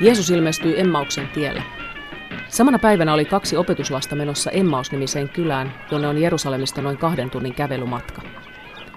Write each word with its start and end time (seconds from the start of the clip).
Jeesus 0.00 0.30
ilmestyi 0.30 0.80
Emmauksen 0.80 1.28
tielle. 1.28 1.62
Samana 2.48 2.78
päivänä 2.78 3.14
oli 3.14 3.24
kaksi 3.24 3.56
opetuslasta 3.56 4.16
menossa 4.16 4.50
Emmaus-nimiseen 4.50 5.28
kylään, 5.28 5.74
jonne 5.90 6.08
on 6.08 6.18
Jerusalemista 6.18 6.82
noin 6.82 6.98
kahden 6.98 7.30
tunnin 7.30 7.54
kävelymatka. 7.54 8.22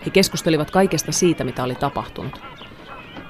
He 0.06 0.10
keskustelivat 0.10 0.72
kaikesta 0.72 1.12
siitä, 1.12 1.44
mitä 1.44 1.64
oli 1.64 1.76
tapahtunut. 1.76 2.42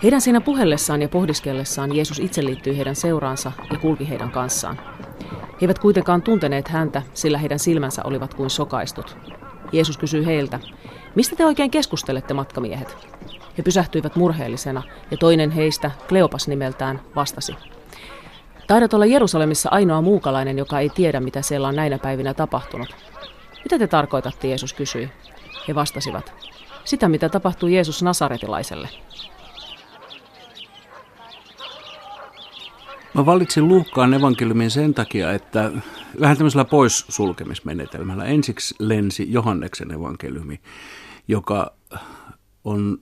Heidän 0.04 0.21
siinä 0.21 0.42
puhellessaan 0.42 1.02
ja 1.02 1.10
pohdiskellessaan 1.10 1.96
Jeesus 1.96 2.20
itse 2.20 2.46
liittyi 2.46 2.78
heidän 2.78 2.96
seuraansa 2.96 3.52
ja 3.71 3.78
kulki 3.78 4.10
heidän 4.10 4.32
kanssaan. 4.32 4.79
He 5.32 5.57
eivät 5.61 5.79
kuitenkaan 5.79 6.21
tunteneet 6.21 6.68
häntä, 6.68 7.01
sillä 7.14 7.38
heidän 7.38 7.60
silmänsä 7.60 8.01
olivat 8.04 8.33
kuin 8.33 8.50
sokaistut. 8.50 9.18
Jeesus 9.71 9.97
kysyi 9.97 10.25
heiltä, 10.25 10.60
mistä 11.16 11.36
te 11.36 11.46
oikein 11.46 11.71
keskustelette, 11.71 12.34
matkamiehet? 12.34 12.97
He 13.57 13.64
pysähtyivät 13.64 14.15
murheellisena, 14.15 14.83
ja 15.11 15.18
toinen 15.18 15.51
heistä, 15.51 15.92
Kleopas 16.07 16.47
nimeltään, 16.47 17.01
vastasi. 17.15 17.56
Taidat 18.68 18.93
olla 18.93 19.06
Jerusalemissa 19.06 19.70
ainoa 19.70 20.01
muukalainen, 20.01 20.57
joka 20.57 20.79
ei 20.79 20.89
tiedä, 20.89 21.20
mitä 21.20 21.42
siellä 21.42 21.68
on 21.68 21.75
näinä 21.75 21.97
päivinä 21.97 22.34
tapahtunut. 22.34 22.96
Mitä 23.64 23.79
te 23.79 23.87
tarkoitatte, 23.87 24.47
Jeesus 24.47 24.74
kysyi. 24.74 25.10
He 25.68 25.75
vastasivat. 25.75 26.34
Sitä, 26.84 27.10
mitä 27.10 27.29
tapahtui 27.29 27.73
Jeesus 27.73 28.04
Nasaretilaiselle. 28.04 28.89
Mä 33.14 33.25
valitsin 33.25 33.67
Luukkaan 33.67 34.14
evankeliumin 34.14 34.72
sen 34.72 34.94
takia, 34.94 35.31
että 35.31 35.72
vähän 36.20 36.38
tämmöisellä 36.38 36.66
poissulkemismenetelmällä. 36.66 38.25
Ensiksi 38.25 38.75
lensi 38.80 39.28
Johanneksen 39.31 39.92
evankeliumi, 39.92 40.59
joka 41.28 41.73
on 42.64 43.00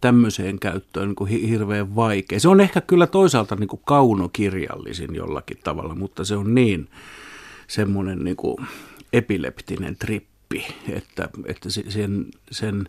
tämmöiseen 0.00 0.58
käyttöön 0.58 1.06
niin 1.06 1.16
kuin 1.16 1.30
hirveän 1.30 1.96
vaikea. 1.96 2.40
Se 2.40 2.48
on 2.48 2.60
ehkä 2.60 2.80
kyllä 2.80 3.06
toisaalta 3.06 3.56
niin 3.56 3.68
kuin 3.68 3.82
kaunokirjallisin 3.84 5.14
jollakin 5.14 5.58
tavalla, 5.64 5.94
mutta 5.94 6.24
se 6.24 6.36
on 6.36 6.54
niin 6.54 6.88
semmoinen 7.68 8.24
niin 8.24 8.36
kuin 8.36 8.56
epileptinen 9.12 9.96
trippi, 9.96 10.66
että, 10.88 11.28
että 11.46 11.70
sen, 11.70 12.26
sen 12.50 12.88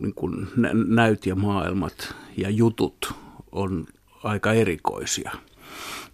niin 0.00 0.14
kuin 0.14 0.48
näyt 0.86 1.26
ja 1.26 1.34
maailmat 1.34 2.14
ja 2.36 2.50
jutut 2.50 3.14
on 3.52 3.86
aika 4.24 4.52
erikoisia. 4.52 5.30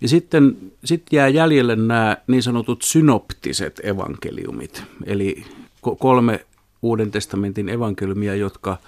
Ja 0.00 0.08
sitten 0.08 0.56
sit 0.84 1.02
jää 1.12 1.28
jäljelle 1.28 1.76
nämä 1.76 2.16
niin 2.26 2.42
sanotut 2.42 2.82
synoptiset 2.82 3.80
evankeliumit, 3.84 4.82
eli 5.06 5.44
kolme 5.98 6.46
Uuden 6.86 7.10
testamentin 7.10 7.68
evankeliumia, 7.68 8.34
jotka 8.34 8.78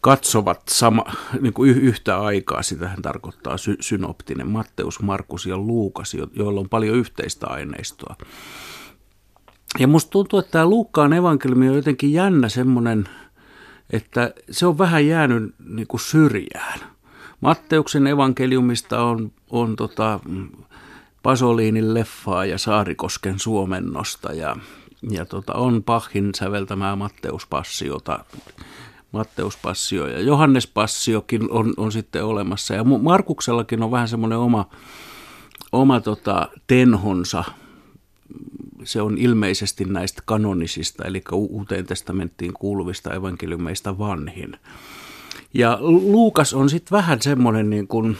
katsovat 0.00 0.62
sama, 0.68 1.04
niin 1.40 1.52
kuin 1.52 1.70
yhtä 1.70 2.20
aikaa, 2.20 2.62
sitähän 2.62 3.02
tarkoittaa 3.02 3.56
sy- 3.56 3.76
synoptinen, 3.80 4.48
Matteus, 4.48 5.02
Markus 5.02 5.46
ja 5.46 5.58
Luukas, 5.58 6.16
joilla 6.32 6.60
on 6.60 6.68
paljon 6.68 6.96
yhteistä 6.96 7.46
aineistoa. 7.46 8.16
Ja 9.78 9.88
musta 9.88 10.10
tuntuu, 10.10 10.38
että 10.38 10.52
tämä 10.52 10.66
Luukkaan 10.66 11.12
evankeliumi 11.12 11.68
on 11.68 11.76
jotenkin 11.76 12.12
jännä 12.12 12.48
semmoinen, 12.48 13.08
että 13.90 14.34
se 14.50 14.66
on 14.66 14.78
vähän 14.78 15.06
jäänyt 15.06 15.54
niin 15.68 15.86
kuin 15.86 16.00
syrjään. 16.00 16.80
Matteuksen 17.40 18.06
evankeliumista 18.06 19.02
on, 19.02 19.32
on 19.50 19.76
tota, 19.76 20.20
Pasoliinin 21.22 21.94
leffaa 21.94 22.44
ja 22.44 22.58
Saarikosken 22.58 23.38
suomennosta 23.38 24.32
ja, 24.32 24.56
ja 25.10 25.24
tota, 25.24 25.54
on 25.54 25.82
Pachin 25.82 26.30
säveltämää 26.34 26.96
Matteuspassiota, 26.96 28.24
Matteuspassioja. 29.12 30.12
ja 30.12 30.20
Johannespassiokin 30.20 31.50
on, 31.50 31.74
on 31.76 31.92
sitten 31.92 32.24
olemassa. 32.24 32.74
Ja 32.74 32.84
Markuksellakin 32.84 33.82
on 33.82 33.90
vähän 33.90 34.08
semmoinen 34.08 34.38
oma, 34.38 34.68
oma 35.72 36.00
tota, 36.00 36.48
tenhonsa. 36.66 37.44
Se 38.84 39.02
on 39.02 39.18
ilmeisesti 39.18 39.84
näistä 39.84 40.22
kanonisista, 40.26 41.04
eli 41.04 41.22
uuteen 41.32 41.86
testamenttiin 41.86 42.52
kuuluvista 42.52 43.14
evankeliumeista 43.14 43.98
vanhin. 43.98 44.56
Ja 45.54 45.78
Luukas 45.80 46.54
on 46.54 46.70
sitten 46.70 46.96
vähän 46.96 47.22
semmoinen 47.22 47.70
niin 47.70 47.88
kuin, 47.88 48.16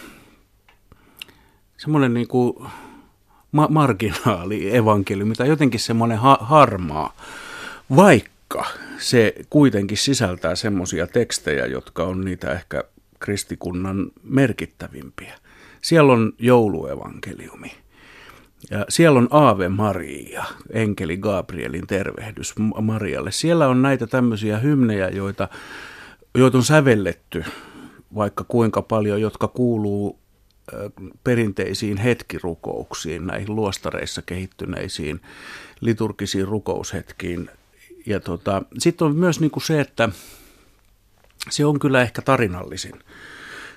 semmoinen 1.77 2.15
niin 2.15 2.29
kuin 2.29 2.57
ma- 3.57 3.69
marginaali 3.71 4.77
evankeliumi 4.77 5.35
tai 5.35 5.49
jotenkin 5.49 5.81
semmoinen 5.81 6.19
ha- 6.19 6.39
harmaa, 6.41 7.13
vaikka 7.97 8.65
se 8.99 9.35
kuitenkin 9.51 9.99
sisältää 9.99 10.55
semmoisia 10.55 11.07
tekstejä, 11.07 11.67
jotka 11.67 12.05
on 12.05 12.25
niitä 12.25 12.53
ehkä 12.53 12.85
kristikunnan 13.19 14.07
merkittävimpiä. 14.23 15.35
Siellä 15.83 16.13
on 16.13 16.33
jouluevankeliumi. 16.39 17.73
Ja 18.71 18.85
siellä 18.89 19.19
on 19.19 19.29
Aave 19.31 19.69
Maria, 19.69 20.45
enkeli 20.71 21.17
Gabrielin 21.17 21.87
tervehdys 21.87 22.55
Marialle. 22.81 23.33
Siellä 23.33 23.69
on 23.69 23.83
näitä 23.83 24.07
tämmöisiä 24.07 24.59
hymnejä, 24.59 25.09
joita, 25.09 25.49
joita 26.35 26.59
on 26.59 26.65
sävelletty 26.65 27.45
vaikka 28.15 28.45
kuinka 28.49 28.83
paljon, 28.83 29.21
jotka 29.21 29.49
kuuluu 29.49 30.19
perinteisiin 31.25 31.97
hetkirukouksiin, 31.97 33.27
näihin 33.27 33.57
luostareissa 33.57 34.23
kehittyneisiin 34.23 35.21
liturgisiin 35.81 36.49
rukoushetkiin 36.49 37.51
ja 38.07 38.21
tota, 38.21 38.63
sitten 38.79 39.07
on 39.07 39.17
myös 39.17 39.41
niin 39.41 39.51
kuin 39.51 39.63
se, 39.63 39.81
että 39.81 40.09
se 41.51 41.65
on 41.65 41.79
kyllä 41.79 42.03
ehkä 42.03 42.23
tarinallisin. 42.23 42.95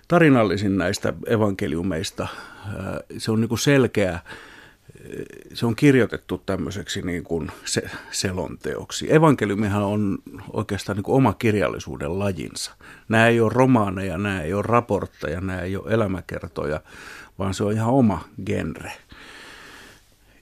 Tarinallisin 0.08 0.78
näistä 0.78 1.14
evankeliumeista. 1.28 2.28
Se 3.18 3.32
on 3.32 3.42
niin 3.42 3.50
kuin 3.50 3.60
selkeä, 3.60 4.20
se 5.53 5.66
on 5.66 5.75
kirjoitettu 5.75 6.38
tämmöiseksi 6.46 7.02
niin 7.02 7.24
kuin 7.24 7.52
se, 7.66 7.81
selonteoksi. 8.12 9.14
Evankeliumihan 9.14 9.84
on 9.84 10.18
oikeastaan 10.53 10.96
niin 10.96 11.03
kuin 11.03 11.16
oma 11.16 11.34
kirjallisuuden 11.34 12.20
lajinsa. 12.20 12.75
Nämä 13.09 13.28
ei 13.28 13.42
ole 13.42 13.53
romaaneja, 13.53 14.18
nämä 14.18 14.42
ei 14.42 14.53
ole 14.53 14.64
raportteja, 14.68 15.42
nämä 15.42 15.62
ei 15.62 15.78
ole 15.78 15.94
elämäkertoja, 15.94 16.81
vaan 17.40 17.53
se 17.53 17.64
on 17.64 17.74
ihan 17.74 17.90
oma 17.90 18.24
genre. 18.46 18.92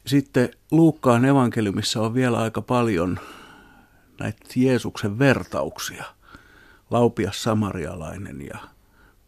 Sitten 0.05 0.49
Luukkaan 0.71 1.25
evankeliumissa 1.25 2.01
on 2.01 2.13
vielä 2.13 2.37
aika 2.37 2.61
paljon 2.61 3.19
näitä 4.19 4.45
Jeesuksen 4.55 5.19
vertauksia. 5.19 6.03
Laupias 6.89 7.43
samarialainen 7.43 8.41
ja 8.41 8.59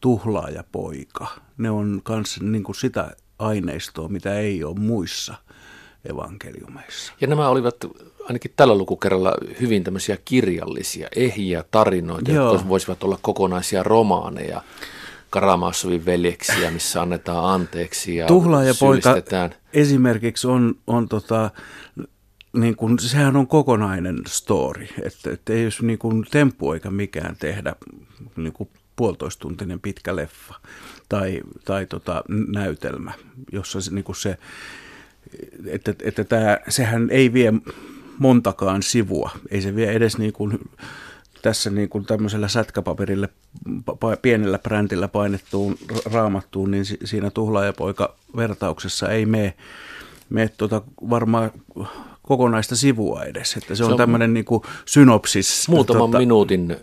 tuhlaaja 0.01 0.63
poika. 0.71 1.27
Ne 1.57 1.69
on 1.69 2.01
myös 2.09 2.41
niin 2.41 2.63
kuin 2.63 2.75
sitä 2.75 3.16
aineistoa, 3.39 4.07
mitä 4.07 4.39
ei 4.39 4.63
ole 4.63 4.79
muissa 4.79 5.35
evankeliumeissa. 6.09 7.13
Ja 7.22 7.27
nämä 7.27 7.50
olivat 7.50 7.75
ainakin 8.23 8.53
tällä 8.55 8.77
lukukerralla 8.77 9.33
hyvin 9.61 9.83
tämmöisiä 9.83 10.17
kirjallisia, 10.25 11.07
ehjiä 11.16 11.63
tarinoita, 11.72 12.31
Joo. 12.31 12.53
jotka 12.53 12.69
voisivat 12.69 13.03
olla 13.03 13.19
kokonaisia 13.22 13.83
romaaneja. 13.83 14.61
Karamassovin 15.29 16.05
veljeksiä, 16.05 16.72
missä 16.72 17.01
annetaan 17.01 17.45
anteeksi 17.45 18.16
ja 18.16 18.27
Tuhlaaja 18.27 18.73
poika 18.79 19.16
esimerkiksi 19.73 20.47
on, 20.47 20.75
on 20.88 21.09
tota, 21.09 21.51
niin 22.53 22.75
kuin, 22.75 23.00
sehän 23.00 23.35
on 23.35 23.47
kokonainen 23.47 24.17
story, 24.27 24.88
että, 25.01 25.31
että 25.31 25.53
ei 25.53 25.63
jos 25.63 25.81
niin 25.81 26.00
kuin 26.00 26.25
temppu 26.31 26.71
eikä 26.71 26.91
mikään 26.91 27.35
tehdä 27.39 27.75
niin 28.35 28.53
kuin 28.53 28.69
puolitoistuntinen 28.95 29.79
pitkä 29.79 30.16
leffa 30.16 30.56
tai, 31.09 31.41
tai 31.65 31.85
tota, 31.85 32.23
näytelmä, 32.47 33.13
jossa 33.51 33.81
se, 33.81 33.93
niin 33.93 34.03
kuin 34.03 34.15
se 34.15 34.37
että, 35.67 35.93
että 36.03 36.23
tämä, 36.23 36.57
sehän 36.67 37.09
ei 37.11 37.33
vie 37.33 37.53
montakaan 38.17 38.83
sivua, 38.83 39.31
ei 39.51 39.61
se 39.61 39.75
vie 39.75 39.91
edes 39.91 40.17
niin 40.17 40.33
kuin 40.33 40.69
tässä 41.41 41.69
niin 41.69 41.89
kuin 41.89 42.06
tämmöisellä 42.06 42.47
sätkäpaperille 42.47 43.29
pienellä 44.21 44.59
brändillä 44.59 45.07
painettuun 45.07 45.77
raamattuun, 46.06 46.71
niin 46.71 46.85
siinä 46.85 47.29
tuhlaajapoika 47.29 48.15
vertauksessa 48.35 49.09
ei 49.09 49.25
mene, 49.25 49.53
mene 50.29 50.50
tuota 50.57 50.81
varmaan 51.09 51.51
kokonaista 52.21 52.75
sivua 52.75 53.23
edes. 53.23 53.53
Että 53.57 53.75
se, 53.75 53.77
se 53.77 53.83
on, 53.83 53.91
on 53.91 53.97
tämmöinen 53.97 54.33
niin 54.33 54.45
kuin 54.45 54.63
synopsis. 54.85 55.69
Muutaman 55.69 56.00
tota... 56.01 56.17
minuutin 56.17 56.77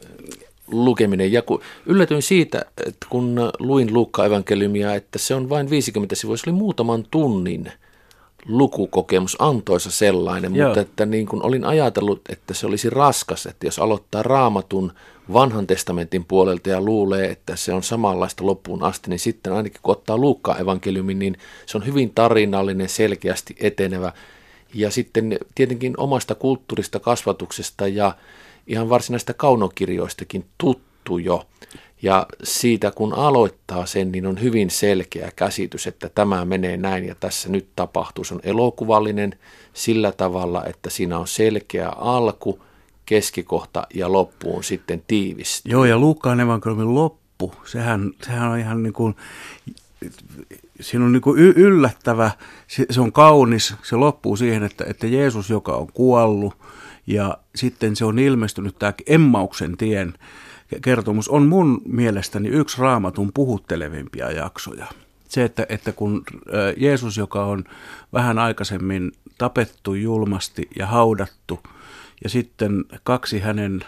lukeminen. 0.71 1.33
Ja 1.33 1.43
kun 1.43 1.61
yllätyin 1.87 2.23
siitä, 2.23 2.65
että 2.87 3.07
kun 3.11 3.53
luin 3.59 3.95
Luukka-evankeliumia, 3.95 4.95
että 4.95 5.19
se 5.19 5.35
on 5.35 5.49
vain 5.49 5.71
50 5.71 6.15
sivua, 6.15 6.37
se 6.37 6.51
oli 6.51 6.57
muutaman 6.57 7.05
tunnin 7.11 7.73
lukukokemus, 8.49 9.37
antoisa 9.39 9.91
sellainen, 9.91 10.55
Joo. 10.55 10.69
mutta 10.69 10.81
että 10.81 11.07
niin 11.07 11.27
kuin 11.27 11.43
olin 11.43 11.65
ajatellut, 11.65 12.21
että 12.29 12.55
se 12.55 12.67
olisi 12.67 12.91
raskas, 12.91 13.47
että 13.47 13.67
jos 13.67 13.79
aloittaa 13.79 14.23
raamatun 14.23 14.93
vanhan 15.33 15.67
testamentin 15.67 16.25
puolelta 16.25 16.71
ja 16.71 16.81
luulee, 16.81 17.31
että 17.31 17.57
se 17.57 17.73
on 17.73 17.83
samanlaista 17.83 18.47
loppuun 18.47 18.83
asti, 18.83 19.11
niin 19.11 19.19
sitten 19.19 19.53
ainakin 19.53 19.81
kun 19.83 19.93
ottaa 19.93 20.19
Luukka-evankeliumin, 20.19 21.19
niin 21.19 21.37
se 21.67 21.79
on 21.79 21.87
hyvin 21.87 22.13
tarinallinen, 22.15 22.89
selkeästi 22.89 23.57
etenevä 23.61 24.13
ja 24.75 24.91
sitten 24.91 25.39
tietenkin 25.55 25.95
omasta 25.97 26.35
kulttuurista, 26.35 27.01
kasvatuksesta 27.01 27.89
ja 27.89 28.13
ihan 28.67 28.89
varsinaista 28.89 29.35
kaunokirjoistakin 29.35 30.45
tuttu 30.59 31.19
jo. 31.19 31.47
Ja 32.03 32.27
siitä 32.43 32.91
kun 32.91 33.15
aloittaa 33.15 33.87
sen, 33.87 34.13
niin 34.13 34.27
on 34.27 34.43
hyvin 34.43 34.71
selkeä 34.71 35.31
käsitys, 35.37 35.87
että 35.87 36.09
tämä 36.09 36.45
menee 36.45 36.77
näin 36.77 37.07
ja 37.07 37.15
tässä 37.15 37.49
nyt 37.49 37.69
tapahtuu. 37.77 38.25
Se 38.25 38.35
on 38.35 38.41
elokuvallinen 38.43 39.39
sillä 39.73 40.13
tavalla, 40.13 40.65
että 40.65 40.91
siinä 40.91 41.19
on 41.19 41.27
selkeä 41.27 41.89
alku, 41.89 42.61
keskikohta 43.07 43.87
ja 43.95 44.13
loppuun 44.13 44.65
sitten 44.65 45.03
tiivistyy. 45.07 45.73
Joo, 45.73 45.85
ja 45.85 45.99
Luukkaan 45.99 46.41
evankeliumin 46.41 46.95
loppu, 46.95 47.53
sehän, 47.65 48.11
sehän 48.23 48.51
on 48.51 48.59
ihan 48.59 48.83
niin 48.83 48.93
kuin, 48.93 49.17
siinä 50.81 51.05
on 51.05 51.13
niin 51.13 51.23
kuin 51.23 51.39
yllättävä, 51.39 52.31
se, 52.67 52.87
se 52.91 53.01
on 53.01 53.13
kaunis, 53.13 53.75
se 53.83 53.97
loppuu 53.97 54.37
siihen, 54.37 54.63
että, 54.63 54.85
että 54.89 55.07
Jeesus, 55.07 55.51
joka 55.51 55.77
on 55.77 55.87
kuollut, 55.93 56.55
ja 57.07 57.39
sitten 57.55 57.97
se 57.97 58.05
on 58.05 58.19
ilmestynyt 58.19 58.79
tämä 58.79 58.93
Emmauksen 59.07 59.77
tien 59.77 60.15
kertomus, 60.83 61.29
on 61.29 61.47
mun 61.47 61.83
mielestäni 61.89 62.49
yksi 62.49 62.81
raamatun 62.81 63.31
puhuttelevimpia 63.35 64.31
jaksoja. 64.31 64.87
Se, 65.29 65.45
että, 65.45 65.67
että 65.69 65.93
kun 65.93 66.25
Jeesus, 66.77 67.17
joka 67.17 67.45
on 67.45 67.65
vähän 68.13 68.39
aikaisemmin 68.39 69.13
tapettu 69.39 69.95
julmasti 69.95 70.69
ja 70.79 70.87
haudattu, 70.87 71.61
ja 72.25 72.31
sitten 72.31 72.85
kaksi 73.05 73.39
hänen 73.41 73.85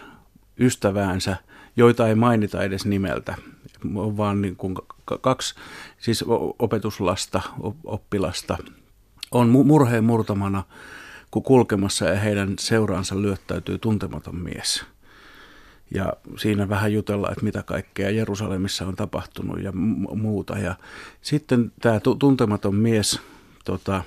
ystäväänsä, 0.61 1.37
joita 1.76 2.09
ei 2.09 2.15
mainita 2.15 2.62
edes 2.62 2.87
nimeltä, 2.87 3.37
vaan 3.94 4.43
niin 4.43 4.56
kuin 4.56 4.75
kaksi 5.20 5.55
siis 5.99 6.25
opetuslasta, 6.59 7.43
oppilasta, 7.85 8.59
on 9.31 9.49
murheen 9.49 10.05
murtamana 10.05 10.62
kulkemassa 11.31 12.05
ja 12.05 12.17
heidän 12.17 12.55
seuraansa 12.59 13.23
lyöttäytyy 13.23 13.79
tuntematon 13.79 14.37
mies. 14.37 14.85
Ja 15.95 16.13
siinä 16.37 16.69
vähän 16.69 16.93
jutellaan, 16.93 17.33
että 17.33 17.45
mitä 17.45 17.63
kaikkea 17.63 18.11
Jerusalemissa 18.11 18.87
on 18.87 18.97
tapahtunut 18.97 19.63
ja 19.63 19.73
muuta. 20.15 20.59
Ja 20.59 20.75
sitten 21.23 21.73
tämä 21.81 22.01
tuntematon 22.19 22.75
mies 22.75 23.21
tota, 23.65 24.03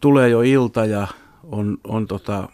tulee 0.00 0.28
jo 0.28 0.42
ilta 0.42 0.84
ja 0.84 1.06
on, 1.42 1.78
on 1.84 2.06
tota, 2.06 2.48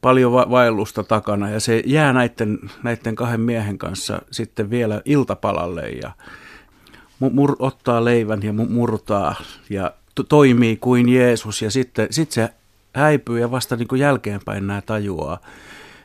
paljon 0.00 0.32
va- 0.32 0.50
vaellusta 0.50 1.04
takana 1.04 1.50
ja 1.50 1.60
se 1.60 1.82
jää 1.86 2.12
näiden, 2.12 2.58
näiden 2.82 3.14
kahden 3.14 3.40
miehen 3.40 3.78
kanssa 3.78 4.22
sitten 4.30 4.70
vielä 4.70 5.02
iltapalalle 5.04 5.88
ja 5.88 6.12
mur- 7.20 7.56
ottaa 7.58 8.04
leivän 8.04 8.42
ja 8.42 8.52
murtaa 8.52 9.34
ja 9.70 9.92
to- 10.14 10.22
toimii 10.22 10.76
kuin 10.76 11.08
Jeesus 11.08 11.62
ja 11.62 11.70
sitten 11.70 12.06
sit 12.10 12.32
se 12.32 12.48
häipyy 12.94 13.40
ja 13.40 13.50
vasta 13.50 13.76
niin 13.76 13.88
kuin 13.88 14.00
jälkeenpäin 14.00 14.66
nämä 14.66 14.80
tajuaa, 14.80 15.38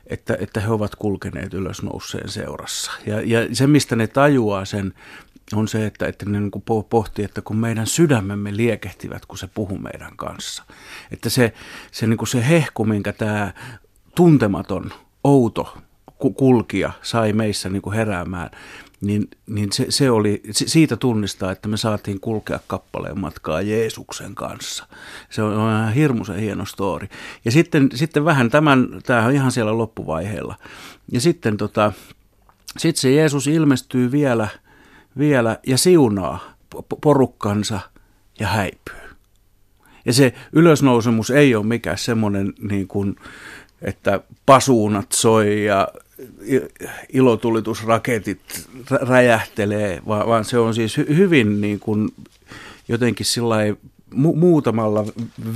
että, 0.08 0.38
että 0.40 0.60
he 0.60 0.70
ovat 0.70 0.96
kulkeneet 0.96 1.54
ylösnouseen 1.54 2.30
seurassa. 2.30 2.92
Ja, 3.06 3.22
ja 3.22 3.56
se, 3.56 3.68
mistä 3.68 3.96
ne 3.96 4.08
tajuaa 4.08 4.66
sen, 4.66 4.94
on 5.54 5.68
se, 5.68 5.86
että, 5.86 6.08
että 6.08 6.26
ne 6.26 6.40
niin 6.40 6.52
pohtii, 6.90 7.26
että 7.26 7.42
kun 7.42 7.58
meidän 7.58 7.88
sydämemme 7.88 8.58
liekehtivät, 8.58 9.26
kun 9.26 9.38
se 9.38 9.48
puhuu 9.48 9.78
meidän 9.78 10.18
kanssa. 10.18 10.64
Että 11.12 11.30
se, 11.30 11.54
se, 11.92 12.08
niin 12.08 12.18
kuin 12.18 12.28
se 12.28 12.48
hehku, 12.50 12.86
minkä 12.86 13.14
tämä 13.14 13.54
tuntematon, 14.16 14.92
outo 15.24 15.78
kulkija 16.36 16.92
sai 17.02 17.34
meissä 17.34 17.70
niin 17.70 17.82
kuin 17.82 17.96
heräämään, 17.96 18.50
niin, 19.02 19.30
niin 19.48 19.72
se, 19.72 19.86
se 19.90 20.12
oli, 20.12 20.42
siitä 20.52 20.98
tunnistaa, 20.98 21.52
että 21.52 21.68
me 21.68 21.78
saatiin 21.78 22.20
kulkea 22.20 22.60
kappaleen 22.68 23.20
matkaa 23.20 23.62
Jeesuksen 23.62 24.36
kanssa. 24.36 24.88
Se 25.30 25.42
on, 25.42 25.54
on 25.54 25.94
hirmuisen 25.94 26.40
hieno 26.40 26.66
story. 26.66 27.08
Ja 27.46 27.52
sitten, 27.52 27.90
sitten 27.94 28.26
vähän 28.26 28.50
tämän, 28.50 28.88
tämä 29.06 29.26
on 29.26 29.34
ihan 29.34 29.52
siellä 29.52 29.78
loppuvaiheella. 29.78 30.56
Ja 31.12 31.22
sitten 31.22 31.58
tota, 31.58 31.92
sit 32.78 32.96
se 32.96 33.12
Jeesus 33.12 33.48
ilmestyy 33.48 34.12
vielä, 34.12 34.48
vielä 35.18 35.58
ja 35.68 35.78
siunaa 35.78 36.54
porukkansa 37.02 37.80
ja 38.40 38.48
häipyy. 38.48 39.10
Ja 40.06 40.14
se 40.14 40.34
ylösnousemus 40.54 41.30
ei 41.30 41.56
ole 41.56 41.66
mikään 41.66 41.98
semmoinen 41.98 42.54
niin 42.70 42.88
kuin, 42.88 43.16
että 43.82 44.20
pasuunat 44.46 45.12
soi 45.12 45.66
ja 45.66 45.88
ilotulitusraketit 47.14 48.68
räjähtelee, 48.92 50.02
vaan 50.08 50.46
se 50.46 50.58
on 50.58 50.76
siis 50.76 50.98
hyvin 50.98 51.62
niin 51.62 51.80
kuin 51.80 52.10
jotenkin 52.88 53.26
mu- 54.14 54.36
muutamalla 54.36 55.06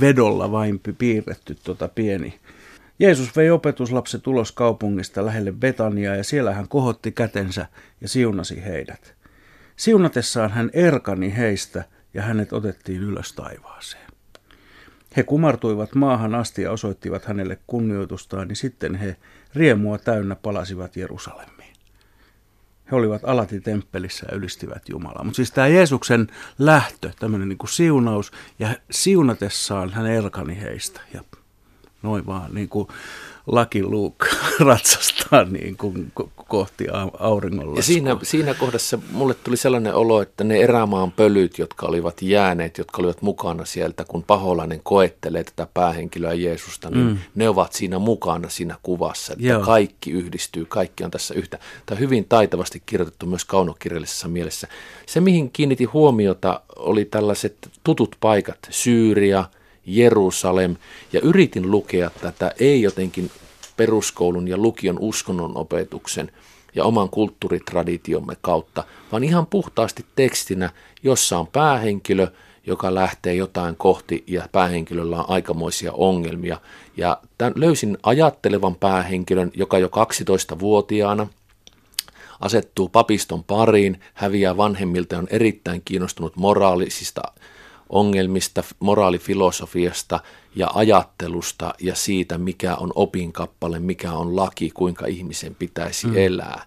vedolla 0.00 0.52
vain 0.52 0.80
piirretty 0.98 1.56
tota 1.64 1.88
pieni. 1.88 2.40
Jeesus 2.98 3.36
vei 3.36 3.50
opetuslapset 3.50 4.26
ulos 4.26 4.52
kaupungista 4.52 5.26
lähelle 5.26 5.52
Betania 5.52 6.16
ja 6.16 6.24
siellä 6.24 6.54
hän 6.54 6.68
kohotti 6.68 7.12
kätensä 7.12 7.66
ja 8.00 8.08
siunasi 8.08 8.64
heidät. 8.64 9.14
Siunatessaan 9.76 10.50
hän 10.50 10.70
erkani 10.72 11.36
heistä 11.36 11.84
ja 12.14 12.22
hänet 12.22 12.52
otettiin 12.52 13.02
ylös 13.02 13.32
taivaaseen. 13.32 14.04
He 15.16 15.22
kumartuivat 15.22 15.94
maahan 15.94 16.34
asti 16.34 16.62
ja 16.62 16.70
osoittivat 16.70 17.24
hänelle 17.24 17.58
kunnioitustaan, 17.66 18.48
niin 18.48 18.56
sitten 18.56 18.94
he 18.94 19.16
riemua 19.54 19.98
täynnä 19.98 20.34
palasivat 20.34 20.96
Jerusalemiin. 20.96 21.74
He 22.90 22.96
olivat 22.96 23.22
alati 23.24 23.60
temppelissä 23.60 24.26
ja 24.30 24.36
ylistivät 24.36 24.88
Jumalaa. 24.88 25.24
Mutta 25.24 25.36
siis 25.36 25.52
tämä 25.52 25.66
Jeesuksen 25.66 26.28
lähtö, 26.58 27.10
tämmöinen 27.18 27.48
niin 27.48 27.58
kuin 27.58 27.70
siunaus, 27.70 28.32
ja 28.58 28.68
siunatessaan 28.90 29.90
hän 29.90 30.06
erkani 30.06 30.60
heistä. 30.60 31.00
Ja 31.14 31.24
noin 32.02 32.26
vaan, 32.26 32.54
niin 32.54 32.68
kuin 32.68 32.88
Lucky 33.46 33.82
Luke 33.82 34.26
ratsastaa 34.66 35.44
niin 35.44 35.76
kuin 35.76 36.12
kohti 36.48 36.86
auringonlaskua. 37.18 37.78
Ja 37.78 37.82
siinä, 37.82 38.16
siinä 38.22 38.54
kohdassa 38.54 38.98
mulle 39.12 39.34
tuli 39.34 39.56
sellainen 39.56 39.94
olo, 39.94 40.22
että 40.22 40.44
ne 40.44 40.60
erämaan 40.60 41.12
pölyt, 41.12 41.58
jotka 41.58 41.86
olivat 41.86 42.22
jääneet, 42.22 42.78
jotka 42.78 43.02
olivat 43.02 43.22
mukana 43.22 43.64
sieltä, 43.64 44.04
kun 44.04 44.22
paholainen 44.22 44.80
koettelee 44.82 45.44
tätä 45.44 45.66
päähenkilöä 45.74 46.32
Jeesusta, 46.32 46.90
niin 46.90 47.06
mm. 47.06 47.18
ne 47.34 47.48
ovat 47.48 47.72
siinä 47.72 47.98
mukana 47.98 48.48
siinä 48.48 48.76
kuvassa. 48.82 49.32
Että 49.32 49.46
Joo. 49.46 49.62
kaikki 49.62 50.10
yhdistyy, 50.10 50.64
kaikki 50.64 51.04
on 51.04 51.10
tässä 51.10 51.34
yhtä. 51.34 51.58
Tämä 51.86 51.96
on 51.96 52.00
hyvin 52.00 52.24
taitavasti 52.28 52.82
kirjoitettu 52.86 53.26
myös 53.26 53.44
kaunokirjallisessa 53.44 54.28
mielessä. 54.28 54.68
Se, 55.06 55.20
mihin 55.20 55.50
kiinnitin 55.50 55.92
huomiota, 55.92 56.60
oli 56.76 57.04
tällaiset 57.04 57.56
tutut 57.84 58.16
paikat, 58.20 58.58
Syyria, 58.70 59.44
Jerusalem, 59.86 60.76
ja 61.12 61.20
yritin 61.20 61.70
lukea 61.70 62.10
tätä 62.10 62.52
ei 62.60 62.82
jotenkin 62.82 63.30
peruskoulun 63.76 64.48
ja 64.48 64.56
lukion 64.56 64.98
uskonnon 64.98 65.56
opetuksen 65.56 66.32
ja 66.74 66.84
oman 66.84 67.10
kulttuuritraditiomme 67.10 68.36
kautta, 68.40 68.84
vaan 69.12 69.24
ihan 69.24 69.46
puhtaasti 69.46 70.04
tekstinä, 70.16 70.70
jossa 71.02 71.38
on 71.38 71.46
päähenkilö, 71.46 72.26
joka 72.66 72.94
lähtee 72.94 73.34
jotain 73.34 73.76
kohti 73.76 74.24
ja 74.26 74.48
päähenkilöllä 74.52 75.18
on 75.18 75.30
aikamoisia 75.30 75.92
ongelmia. 75.92 76.60
Ja 76.96 77.20
tämän 77.38 77.52
löysin 77.56 77.98
ajattelevan 78.02 78.74
päähenkilön, 78.74 79.50
joka 79.54 79.78
jo 79.78 79.88
12-vuotiaana 79.88 81.26
asettuu 82.40 82.88
papiston 82.88 83.44
pariin, 83.44 84.00
häviää 84.14 84.56
vanhemmilta 84.56 85.14
ja 85.14 85.18
on 85.18 85.28
erittäin 85.30 85.82
kiinnostunut 85.84 86.36
moraalisista 86.36 87.22
ongelmista, 87.88 88.62
moraalifilosofiasta 88.80 90.20
ja 90.56 90.70
ajattelusta 90.74 91.74
ja 91.80 91.94
siitä, 91.94 92.38
mikä 92.38 92.76
on 92.76 92.92
opinkappale, 92.94 93.78
mikä 93.78 94.12
on 94.12 94.36
laki, 94.36 94.70
kuinka 94.70 95.06
ihmisen 95.06 95.54
pitäisi 95.54 96.06
mm. 96.06 96.16
elää. 96.16 96.66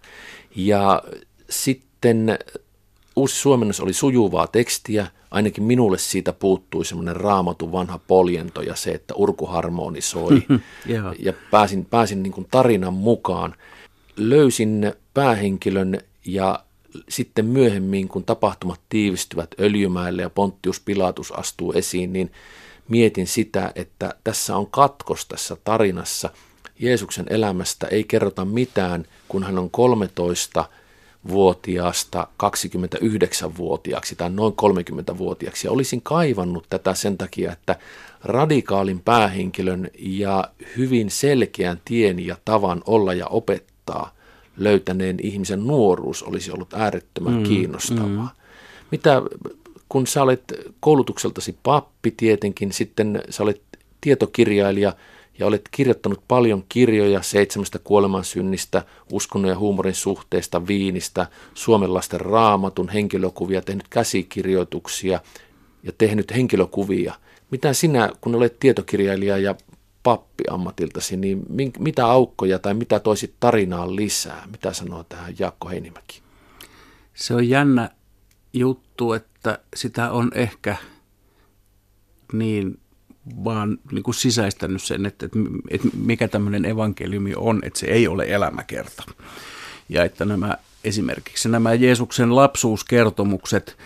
Ja 0.55 1.03
sitten 1.49 2.39
uusi 3.15 3.35
suomennos 3.35 3.79
oli 3.79 3.93
sujuvaa 3.93 4.47
tekstiä, 4.47 5.07
ainakin 5.31 5.63
minulle 5.63 5.97
siitä 5.97 6.33
puuttui 6.33 6.85
semmoinen 6.85 7.15
raamatun 7.15 7.71
vanha 7.71 7.99
poljento 8.07 8.61
ja 8.61 8.75
se, 8.75 8.91
että 8.91 9.13
urku 9.13 9.45
harmonisoi. 9.45 10.43
ja 11.19 11.33
pääsin, 11.51 11.85
pääsin 11.85 12.23
niin 12.23 12.33
kuin 12.33 12.47
tarinan 12.51 12.93
mukaan. 12.93 13.55
Löysin 14.17 14.93
päähenkilön 15.13 15.97
ja 16.25 16.63
sitten 17.09 17.45
myöhemmin, 17.45 18.07
kun 18.07 18.23
tapahtumat 18.23 18.79
tiivistyvät 18.89 19.55
Öljymäelle 19.59 20.21
ja 20.21 20.29
Ponttius 20.29 20.79
Pilatus 20.79 21.31
astuu 21.31 21.71
esiin, 21.71 22.13
niin 22.13 22.31
mietin 22.89 23.27
sitä, 23.27 23.71
että 23.75 24.13
tässä 24.23 24.57
on 24.57 24.67
katkos 24.71 25.25
tässä 25.25 25.57
tarinassa. 25.63 26.29
Jeesuksen 26.79 27.25
elämästä 27.29 27.87
ei 27.87 28.03
kerrota 28.03 28.45
mitään, 28.45 29.05
kun 29.27 29.43
hän 29.43 29.59
on 29.59 29.71
13 29.71 30.65
vuotiaasta 31.27 32.27
29-vuotiaaksi 32.43 34.15
tai 34.15 34.29
noin 34.29 34.53
30-vuotiaaksi. 34.53 35.67
Ja 35.67 35.71
olisin 35.71 36.01
kaivannut 36.01 36.65
tätä 36.69 36.93
sen 36.93 37.17
takia, 37.17 37.51
että 37.51 37.75
radikaalin 38.23 38.99
päähenkilön 38.99 39.89
ja 39.99 40.51
hyvin 40.77 41.09
selkeän 41.09 41.81
tien 41.85 42.25
ja 42.25 42.37
tavan 42.45 42.81
olla 42.85 43.13
ja 43.13 43.27
opettaa 43.27 44.16
löytäneen 44.57 45.17
ihmisen 45.21 45.67
nuoruus 45.67 46.23
olisi 46.23 46.51
ollut 46.51 46.73
äärettömän 46.73 47.33
mm, 47.33 47.43
kiinnostavaa. 47.43 48.07
Mm. 48.07 48.29
Mitä, 48.91 49.21
kun 49.89 50.07
sä 50.07 50.23
olet 50.23 50.53
koulutukseltasi 50.79 51.57
pappi 51.63 52.11
tietenkin, 52.11 52.73
sitten 52.73 53.23
sä 53.29 53.43
olet 53.43 53.61
tietokirjailija 54.01 54.93
ja 55.39 55.45
olet 55.45 55.61
kirjoittanut 55.71 56.21
paljon 56.27 56.63
kirjoja 56.69 57.21
seitsemästä 57.21 57.79
kuolemansynnistä, 57.79 58.83
uskonnon 59.11 59.51
ja 59.51 59.57
huumorin 59.57 59.95
suhteesta, 59.95 60.67
viinistä, 60.67 61.27
Suomen 61.53 61.93
lasten 61.93 62.21
raamatun 62.21 62.89
henkilökuvia, 62.89 63.61
tehnyt 63.61 63.87
käsikirjoituksia 63.89 65.19
ja 65.83 65.91
tehnyt 65.97 66.35
henkilökuvia. 66.35 67.13
Mitä 67.51 67.73
sinä, 67.73 68.09
kun 68.21 68.35
olet 68.35 68.59
tietokirjailija 68.59 69.37
ja 69.37 69.55
pappi 70.07 70.43
ammatiltasi, 70.49 71.17
niin 71.17 71.45
mitä 71.79 72.05
aukkoja 72.05 72.59
tai 72.59 72.73
mitä 72.73 72.99
toisit 72.99 73.33
tarinaan 73.39 73.95
lisää? 73.95 74.47
Mitä 74.51 74.73
sanoo 74.73 75.03
tähän 75.03 75.35
Jaakko 75.39 75.69
Heinimäki? 75.69 76.21
Se 77.13 77.33
on 77.33 77.49
jännä 77.49 77.89
juttu, 78.53 79.13
että 79.13 79.59
sitä 79.75 80.11
on 80.11 80.31
ehkä 80.35 80.75
niin 82.33 82.79
vaan 83.43 83.77
niin 83.91 84.03
kuin 84.03 84.15
sisäistänyt 84.15 84.81
sen, 84.81 85.05
että, 85.05 85.25
että, 85.25 85.39
että 85.69 85.87
mikä 85.97 86.27
tämmöinen 86.27 86.65
evankeliumi 86.65 87.33
on, 87.35 87.59
että 87.63 87.79
se 87.79 87.85
ei 87.85 88.07
ole 88.07 88.25
elämäkerta. 88.27 89.03
Ja 89.89 90.03
että 90.03 90.25
nämä 90.25 90.57
esimerkiksi 90.83 91.49
nämä 91.49 91.73
Jeesuksen 91.73 92.35
lapsuuskertomukset 92.35 93.77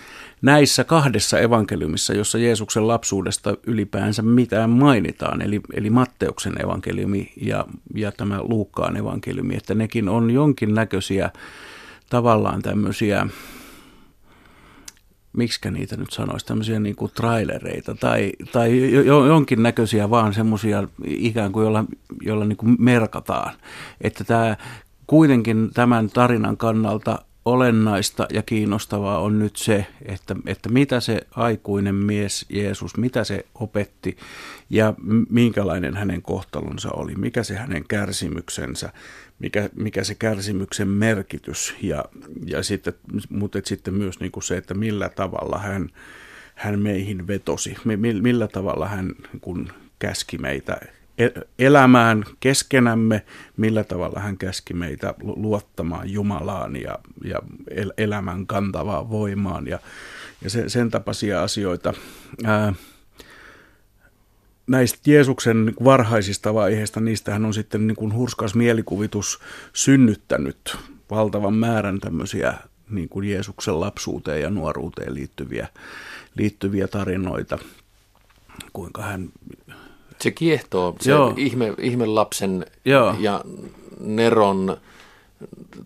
näissä 0.41 0.83
kahdessa 0.83 1.39
evankeliumissa, 1.39 2.13
jossa 2.13 2.37
Jeesuksen 2.37 2.87
lapsuudesta 2.87 3.57
ylipäänsä 3.67 4.21
mitään 4.21 4.69
mainitaan, 4.69 5.41
eli, 5.41 5.61
eli 5.73 5.89
Matteuksen 5.89 6.61
evankeliumi 6.61 7.33
ja, 7.41 7.65
ja 7.95 8.11
tämä 8.11 8.39
Luukkaan 8.43 8.97
evankeliumi, 8.97 9.55
että 9.55 9.75
nekin 9.75 10.09
on 10.09 10.31
jonkinnäköisiä 10.31 11.29
tavallaan 12.09 12.61
tämmöisiä 12.61 13.27
miksi 15.33 15.71
niitä 15.71 15.97
nyt 15.97 16.11
sanoisi, 16.11 16.45
tämmöisiä 16.45 16.79
niin 16.79 16.95
kuin 16.95 17.11
trailereita 17.15 17.95
tai, 17.95 18.31
tai 18.51 18.93
jo, 18.93 19.25
jonkinnäköisiä 19.25 20.09
vaan 20.09 20.33
semmoisia 20.33 20.87
ikään 21.05 21.51
kuin, 21.51 21.63
jolla, 21.63 21.85
jolla 22.21 22.45
niin 22.45 22.57
kuin 22.57 22.75
merkataan. 22.79 23.53
Että 24.01 24.23
tämä 24.23 24.57
kuitenkin 25.07 25.69
tämän 25.73 26.09
tarinan 26.09 26.57
kannalta 26.57 27.19
olennaista 27.45 28.27
ja 28.33 28.43
kiinnostavaa 28.43 29.19
on 29.19 29.39
nyt 29.39 29.55
se, 29.55 29.87
että, 30.05 30.35
että 30.45 30.69
mitä 30.69 30.99
se 30.99 31.21
aikuinen 31.31 31.95
mies 31.95 32.45
Jeesus, 32.49 32.97
mitä 32.97 33.23
se 33.23 33.45
opetti 33.55 34.17
ja 34.69 34.93
minkälainen 35.29 35.95
hänen 35.95 36.21
kohtalonsa 36.21 36.89
oli, 36.91 37.15
mikä 37.15 37.43
se 37.43 37.55
hänen 37.55 37.87
kärsimyksensä, 37.87 38.93
mikä, 39.39 39.69
mikä 39.75 40.03
se 40.03 40.15
kärsimyksen 40.15 40.87
merkitys 40.87 41.75
ja, 41.81 42.05
ja 42.45 42.63
sitten, 42.63 42.93
mutta 43.29 43.59
sitten 43.65 43.93
myös 43.93 44.19
niin 44.19 44.31
kuin 44.31 44.43
se, 44.43 44.57
että 44.57 44.73
millä 44.73 45.09
tavalla 45.09 45.59
hän, 45.59 45.89
hän 46.55 46.79
meihin 46.79 47.27
vetosi, 47.27 47.75
millä 48.21 48.47
tavalla 48.47 48.87
hän 48.87 49.15
kun 49.41 49.69
käski 49.99 50.37
meitä 50.37 50.77
elämään 51.59 52.23
keskenämme, 52.39 53.25
millä 53.57 53.83
tavalla 53.83 54.19
hän 54.19 54.37
käski 54.37 54.73
meitä 54.73 55.13
luottamaan 55.23 56.09
Jumalaan 56.09 56.75
ja, 56.75 56.99
ja 57.23 57.39
elämän 57.97 58.47
kantavaan 58.47 59.09
voimaan 59.09 59.67
ja, 59.67 59.79
ja 60.43 60.49
se, 60.49 60.69
sen 60.69 60.91
tapaisia 60.91 61.43
asioita. 61.43 61.93
Ää, 62.43 62.73
näistä 64.67 64.99
Jeesuksen 65.05 65.73
varhaisista 65.83 66.53
vaiheista, 66.53 66.99
niistähän 66.99 67.45
on 67.45 67.53
sitten 67.53 67.87
niin 67.87 67.95
kuin 67.95 68.13
hurskas 68.13 68.55
mielikuvitus 68.55 69.39
synnyttänyt 69.73 70.77
valtavan 71.09 71.53
määrän 71.53 71.99
tämmöisiä 71.99 72.53
niin 72.89 73.09
kuin 73.09 73.29
Jeesuksen 73.29 73.79
lapsuuteen 73.79 74.41
ja 74.41 74.49
nuoruuteen 74.49 75.13
liittyviä, 75.13 75.67
liittyviä 76.35 76.87
tarinoita, 76.87 77.59
kuinka 78.73 79.01
hän... 79.01 79.29
Se 80.21 80.31
kiehtoo, 80.31 80.95
se 81.01 81.11
Joo. 81.11 81.33
ihme, 81.37 81.73
ihme 81.77 82.05
lapsen 82.05 82.65
Joo. 82.85 83.15
ja 83.19 83.41
Neron 83.99 84.77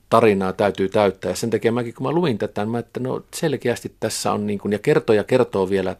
tarinaa 0.09 0.53
täytyy 0.53 0.89
täyttää. 0.89 1.31
Ja 1.31 1.35
sen 1.35 1.49
takia 1.49 1.71
mäkin, 1.71 1.93
kun 1.93 2.07
mä 2.07 2.11
luin 2.11 2.37
tätä, 2.37 2.65
mä 2.65 2.79
että 2.79 2.99
no 2.99 3.21
selkeästi 3.33 3.91
tässä 3.99 4.31
on, 4.31 4.47
niin 4.47 4.59
kuin, 4.59 4.71
ja 4.71 4.79
kertoja 4.79 5.23
kertoo 5.23 5.69
vielä 5.69 5.95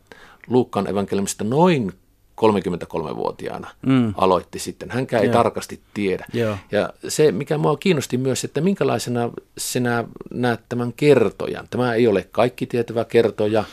Luukkaan 0.48 0.90
evankeliumista 0.90 1.44
noin 1.44 1.94
33-vuotiaana 2.42 3.70
mm. 3.86 4.14
aloitti 4.18 4.60
sitten. 4.60 4.92
Hänkään 4.92 5.24
ei 5.24 5.28
Joo. 5.28 5.34
tarkasti 5.34 5.80
tiedä. 5.94 6.26
Joo. 6.34 6.58
Ja 6.72 6.90
se, 7.08 7.32
mikä 7.32 7.58
mua 7.58 7.78
kiinnosti 7.78 8.18
myös, 8.18 8.44
että 8.44 8.62
minkälaisena 8.62 9.30
sinä 9.58 10.04
näet 10.34 10.60
tämän 10.70 10.94
kertojan. 10.94 11.68
Tämä 11.70 11.94
ei 11.94 12.08
ole 12.08 12.28
kaikki 12.32 12.66
tietävä 12.66 13.06
kertoja. 13.06 13.64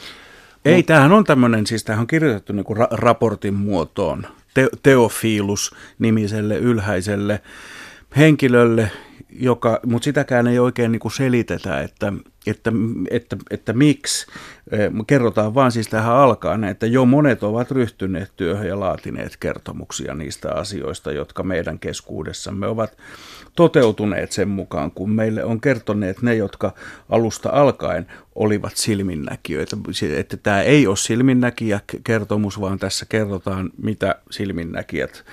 Ei, 0.64 0.76
mutta... 0.76 0.87
tämähän 0.92 1.12
on 1.12 1.25
tämmöinen, 1.25 1.66
siis 1.66 1.85
tämähän 1.85 2.02
on 2.02 2.07
kirjoitettu 2.07 2.52
niin 2.52 2.64
kuin 2.64 2.78
ra- 2.78 2.88
raportin 2.90 3.54
muotoon. 3.54 4.26
Te- 4.54 4.68
Teofilus-nimiselle 4.82 6.59
ylhäiselle 6.59 7.42
henkilölle, 8.16 8.90
joka, 9.30 9.80
mutta 9.87 10.04
sitäkään 10.04 10.47
ei 10.47 10.59
oikein 10.59 10.92
niin 10.92 11.00
kuin 11.00 11.12
selitetä, 11.12 11.80
että, 11.80 12.12
että, 12.47 12.73
että, 13.11 13.37
että 13.50 13.73
miksi. 13.73 14.26
Kerrotaan 15.06 15.54
vaan 15.54 15.73
siis 15.73 15.88
tähän 15.88 16.16
alkaan, 16.16 16.64
että 16.64 16.87
jo 16.87 17.04
monet 17.04 17.42
ovat 17.42 17.71
ryhtyneet 17.71 18.32
työhön 18.37 18.68
ja 18.68 18.80
laatineet 18.80 19.37
kertomuksia 19.37 20.14
niistä 20.14 20.52
asioista, 20.54 21.12
jotka 21.12 21.42
meidän 21.42 21.78
keskuudessamme 21.78 22.66
ovat 22.66 22.97
toteutuneet 23.56 24.32
sen 24.32 24.49
mukaan, 24.49 24.90
kun 24.90 25.11
meille 25.11 25.44
on 25.44 25.61
kertoneet 25.61 26.23
ne, 26.23 26.35
jotka 26.35 26.75
alusta 27.09 27.50
alkaen 27.52 28.06
olivat 28.35 28.76
silminnäkijöitä. 28.76 29.76
Että 30.16 30.37
tämä 30.37 30.62
ei 30.62 30.87
ole 30.87 30.97
silminnäkijä 30.97 31.80
kertomus, 32.04 32.61
vaan 32.61 32.78
tässä 32.78 33.06
kerrotaan, 33.09 33.71
mitä 33.82 34.14
silminnäkijät 34.30 35.25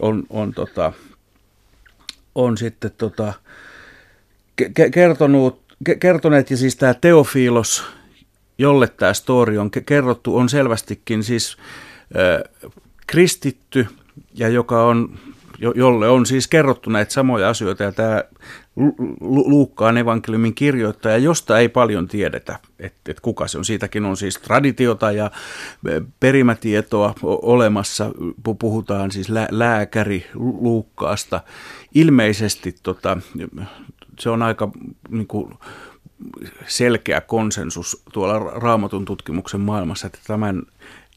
on, 0.00 0.24
on 0.30 0.54
tota, 0.54 0.92
on 2.34 2.58
sitten 2.58 2.90
tota, 2.98 3.32
kertonut, 4.92 5.62
kertoneet, 6.00 6.50
ja 6.50 6.56
siis 6.56 6.76
tämä 6.76 6.94
Teofilos, 6.94 7.84
jolle 8.58 8.88
tämä 8.88 9.14
story 9.14 9.58
on 9.58 9.70
kerrottu, 9.70 10.36
on 10.36 10.48
selvästikin 10.48 11.22
siis 11.24 11.56
kristitty, 13.06 13.86
ja 14.34 14.48
joka 14.48 14.84
on, 14.84 15.18
jo, 15.58 15.72
jolle 15.76 16.08
on 16.08 16.26
siis 16.26 16.48
kerrottu 16.48 16.90
näitä 16.90 17.12
samoja 17.12 17.48
asioita, 17.48 17.82
ja 17.82 17.92
tämä 17.92 18.24
Luukkaan 19.20 19.98
evankeliumin 19.98 20.54
kirjoittaja, 20.54 21.18
josta 21.18 21.58
ei 21.58 21.68
paljon 21.68 22.08
tiedetä, 22.08 22.58
että, 22.78 23.10
että 23.10 23.22
kuka 23.22 23.48
se 23.48 23.58
on. 23.58 23.64
Siitäkin 23.64 24.04
on 24.04 24.16
siis 24.16 24.38
traditiota 24.38 25.12
ja 25.12 25.30
perimätietoa 26.20 27.14
olemassa. 27.22 28.10
Puhutaan 28.58 29.10
siis 29.10 29.28
lä- 29.28 29.48
lääkäri 29.50 30.26
Luukkaasta. 30.34 31.40
Ilmeisesti 31.94 32.74
tota, 32.82 33.18
se 34.18 34.30
on 34.30 34.42
aika 34.42 34.70
niin 35.10 35.26
kuin, 35.26 35.54
selkeä 36.66 37.20
konsensus 37.20 38.02
tuolla 38.12 38.38
raamatun 38.38 39.04
tutkimuksen 39.04 39.60
maailmassa, 39.60 40.06
että 40.06 40.18
tämän 40.26 40.62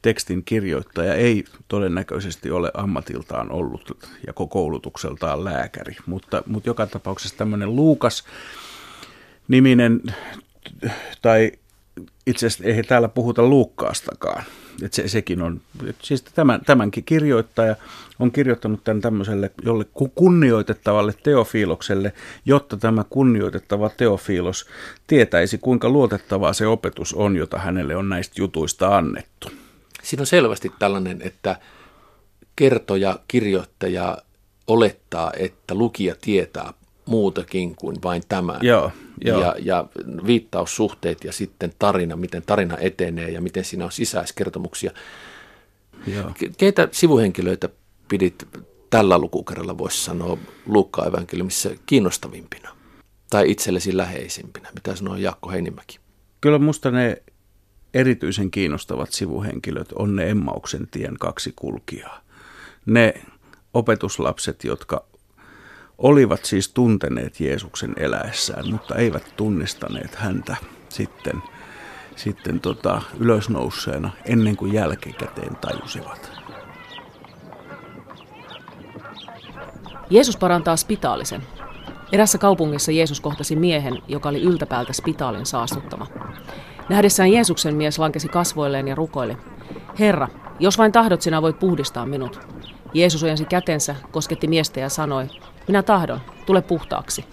tekstin 0.02 0.44
kirjoittaja 0.44 1.14
ei 1.14 1.46
todennäköisesti 1.68 2.52
ole 2.52 2.72
ammatiltaan 2.74 3.52
ollut 3.52 3.98
ja 4.28 4.34
koulutukseltaan 4.34 5.44
lääkäri, 5.44 5.96
mutta, 6.06 6.44
mutta 6.46 6.70
joka 6.70 6.88
tapauksessa 6.88 7.38
tämmöinen 7.38 7.76
Luukas 7.76 8.24
niminen, 9.48 10.02
tai 11.22 11.52
itse 12.28 12.48
asiassa 12.48 12.64
ei 12.64 12.84
täällä 12.84 13.08
puhuta 13.08 13.44
Luukkaastakaan, 13.44 14.44
että 14.84 14.96
se, 14.96 15.08
sekin 15.08 15.42
on, 15.42 15.62
siis 16.02 16.22
tämän, 16.22 16.62
tämänkin 16.66 17.04
kirjoittaja 17.04 17.76
on 18.20 18.32
kirjoittanut 18.32 18.84
tämän 18.84 19.02
tämmöiselle 19.02 19.52
jolle 19.66 19.86
kunnioitettavalle 20.16 21.14
teofiilokselle, 21.24 22.14
jotta 22.46 22.78
tämä 22.78 23.06
kunnioitettava 23.10 23.90
teofiilos 23.90 24.66
tietäisi, 25.08 25.58
kuinka 25.58 25.90
luotettavaa 25.90 26.54
se 26.54 26.68
opetus 26.68 27.14
on, 27.14 27.36
jota 27.36 27.58
hänelle 27.58 27.96
on 27.96 28.10
näistä 28.10 28.34
jutuista 28.38 28.98
annettu. 28.98 29.52
Siinä 30.04 30.22
on 30.22 30.28
selvästi 30.28 30.72
tällainen, 30.80 31.22
että 31.22 31.56
kertoja, 32.56 33.20
kirjoittaja 33.28 34.18
olettaa, 34.68 35.32
että 35.38 35.76
lukija 35.76 36.16
tietää 36.22 36.74
muutakin 37.06 37.76
kuin 37.76 37.98
vain 38.04 38.24
tämän. 38.30 38.60
Joo, 38.62 38.92
joo. 39.26 39.42
Ja, 39.42 39.56
ja 39.60 39.86
viittaussuhteet 40.26 41.24
ja 41.24 41.34
sitten 41.34 41.74
tarina, 41.80 42.16
miten 42.16 42.44
tarina 42.46 42.78
etenee 42.78 43.30
ja 43.30 43.42
miten 43.42 43.66
siinä 43.66 43.86
on 43.86 43.92
sisäiskertomuksia. 43.92 44.92
Joo. 46.08 46.32
Keitä 46.58 46.88
sivuhenkilöitä 46.92 47.70
pidit 48.08 48.48
tällä 48.90 49.18
lukukerralla, 49.18 49.78
voisi 49.78 50.04
sanoa, 50.04 50.38
Luukka 50.66 51.06
evankeliumissa 51.06 51.70
kiinnostavimpina 51.86 52.70
tai 53.30 53.52
itsellesi 53.52 53.98
läheisimpinä? 53.98 54.70
Mitä 54.76 54.96
sanoo 54.96 55.16
Jaakko 55.16 55.50
Heinimäki? 55.50 56.00
Kyllä 56.42 56.60
musta 56.60 56.92
ne 56.92 57.22
erityisen 57.94 58.52
kiinnostavat 58.52 59.12
sivuhenkilöt 59.12 59.92
on 59.92 60.16
ne 60.16 60.30
Emmauksen 60.30 60.88
tien 60.88 61.18
kaksi 61.20 61.54
kulkijaa. 61.56 62.22
Ne 62.86 63.14
opetuslapset, 63.74 64.64
jotka 64.64 65.06
olivat 65.98 66.46
siis 66.46 66.70
tunteneet 66.70 67.40
Jeesuksen 67.40 67.94
eläessään, 67.98 68.72
mutta 68.72 68.96
eivät 68.96 69.34
tunnistaneet 69.38 70.16
häntä 70.16 70.56
sitten, 70.90 71.44
sitten 72.16 72.60
tota, 72.60 73.02
ylösnousseena 73.20 74.12
ennen 74.26 74.56
kuin 74.58 74.74
jälkikäteen 74.74 75.56
tajusivat. 75.56 76.32
Jeesus 80.10 80.38
parantaa 80.38 80.78
spitaalisen. 80.78 81.42
Erässä 82.12 82.38
kaupungissa 82.38 82.92
Jeesus 82.92 83.22
kohtasi 83.22 83.56
miehen, 83.56 84.02
joka 84.08 84.30
oli 84.30 84.42
yltäpäältä 84.42 84.94
spitaalin 84.94 85.46
saastuttama. 85.46 86.08
Nähdessään 86.90 87.32
Jeesuksen 87.32 87.76
mies 87.76 88.00
lankesi 88.00 88.28
kasvoilleen 88.28 88.88
ja 88.88 88.96
rukoili. 88.96 89.38
Herra, 90.00 90.28
jos 90.60 90.78
vain 90.78 90.92
tahdot, 90.92 91.22
sinä 91.22 91.42
voit 91.42 91.60
puhdistaa 91.60 92.06
minut. 92.06 92.40
Jeesus 92.94 93.24
ojensi 93.24 93.46
kätensä, 93.46 93.96
kosketti 94.12 94.48
miestä 94.48 94.80
ja 94.80 94.90
sanoi, 94.90 95.28
minä 95.68 95.84
tahdon, 95.84 96.20
tule 96.46 96.62
puhtaaksi. 96.62 97.26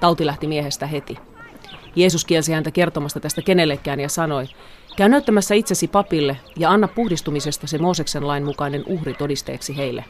Tauti 0.00 0.26
lähti 0.26 0.46
miehestä 0.46 0.86
heti. 0.86 1.18
Jeesus 1.96 2.24
kielsi 2.24 2.52
häntä 2.52 2.70
kertomasta 2.70 3.20
tästä 3.20 3.42
kenellekään 3.42 4.00
ja 4.00 4.08
sanoi, 4.08 4.46
käy 4.96 5.08
näyttämässä 5.08 5.54
itsesi 5.54 5.88
papille 5.88 6.36
ja 6.56 6.70
anna 6.70 6.88
puhdistumisesta 6.88 7.66
se 7.66 7.78
Mooseksen 7.78 8.26
lain 8.26 8.44
mukainen 8.44 8.84
uhri 8.86 9.14
todisteeksi 9.14 9.76
heille. 9.76 10.04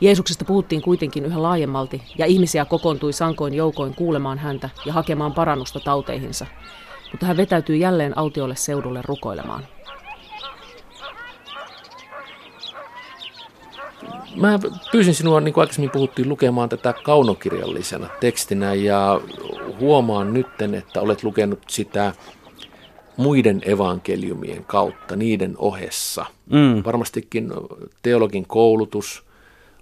Jeesuksesta 0.00 0.44
puhuttiin 0.44 0.82
kuitenkin 0.82 1.24
yhä 1.24 1.42
laajemmalti, 1.42 2.02
ja 2.18 2.26
ihmisiä 2.26 2.64
kokoontui 2.64 3.12
sankoin 3.12 3.54
joukoin 3.54 3.94
kuulemaan 3.94 4.38
häntä 4.38 4.70
ja 4.86 4.92
hakemaan 4.92 5.32
parannusta 5.32 5.80
tauteihinsa. 5.80 6.46
Mutta 7.10 7.26
hän 7.26 7.36
vetäytyi 7.36 7.80
jälleen 7.80 8.18
autiolle 8.18 8.56
seudulle 8.56 9.00
rukoilemaan. 9.04 9.66
Mä 14.36 14.58
pyysin 14.92 15.14
sinua, 15.14 15.40
niin 15.40 15.54
kuin 15.54 15.62
aikaisemmin 15.62 15.90
puhuttiin, 15.90 16.28
lukemaan 16.28 16.68
tätä 16.68 16.94
kaunokirjallisena 17.04 18.08
tekstinä 18.20 18.74
ja 18.74 19.20
huomaan 19.80 20.34
nytten, 20.34 20.74
että 20.74 21.00
olet 21.00 21.22
lukenut 21.22 21.58
sitä 21.68 22.12
muiden 23.16 23.62
evankeliumien 23.64 24.64
kautta, 24.64 25.16
niiden 25.16 25.54
ohessa. 25.58 26.26
Mm. 26.50 26.82
Varmastikin 26.84 27.52
teologin 28.02 28.46
koulutus 28.46 29.22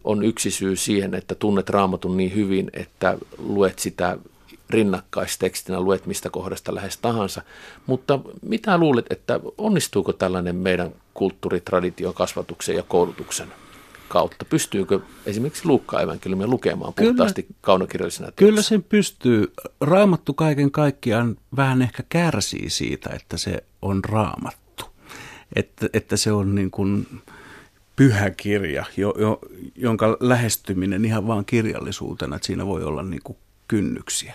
on 0.04 0.24
yksi 0.24 0.50
syy 0.50 0.76
siihen, 0.76 1.14
että 1.14 1.34
tunnet 1.34 1.70
raamatun 1.70 2.16
niin 2.16 2.34
hyvin, 2.34 2.70
että 2.72 3.18
luet 3.38 3.78
sitä 3.78 4.18
rinnakkaistekstinä, 4.74 5.80
luet 5.80 6.06
mistä 6.06 6.30
kohdasta 6.30 6.74
lähes 6.74 6.96
tahansa. 6.98 7.42
Mutta 7.86 8.18
mitä 8.42 8.78
luulet, 8.78 9.06
että 9.10 9.40
onnistuuko 9.58 10.12
tällainen 10.12 10.56
meidän 10.56 10.90
kulttuuritradition, 11.14 12.14
kasvatuksen 12.14 12.76
ja 12.76 12.82
koulutuksen 12.82 13.48
kautta? 14.08 14.44
Pystyykö 14.44 15.00
esimerkiksi 15.26 15.66
Luukka 15.66 16.00
evankeliumia 16.00 16.46
lukemaan 16.46 16.94
puhtaasti 16.94 17.42
kyllä, 17.42 17.58
kaunokirjallisena 17.60 18.26
teoksena? 18.26 18.48
Kyllä 18.48 18.62
sen 18.62 18.82
pystyy. 18.82 19.52
Raamattu 19.80 20.34
kaiken 20.34 20.70
kaikkiaan 20.70 21.36
vähän 21.56 21.82
ehkä 21.82 22.02
kärsii 22.08 22.70
siitä, 22.70 23.10
että 23.10 23.36
se 23.36 23.64
on 23.82 24.04
raamattu. 24.04 24.84
Että, 25.56 25.86
että 25.92 26.16
se 26.16 26.32
on 26.32 26.54
niin 26.54 26.70
kuin 26.70 27.06
pyhä 27.96 28.30
kirja, 28.30 28.84
jo, 28.96 29.14
jo, 29.18 29.38
jonka 29.76 30.16
lähestyminen 30.20 31.04
ihan 31.04 31.26
vaan 31.26 31.44
kirjallisuutena, 31.44 32.36
että 32.36 32.46
siinä 32.46 32.66
voi 32.66 32.84
olla 32.84 33.02
niin 33.02 33.22
kuin 33.24 33.38
kynnyksiä. 33.68 34.34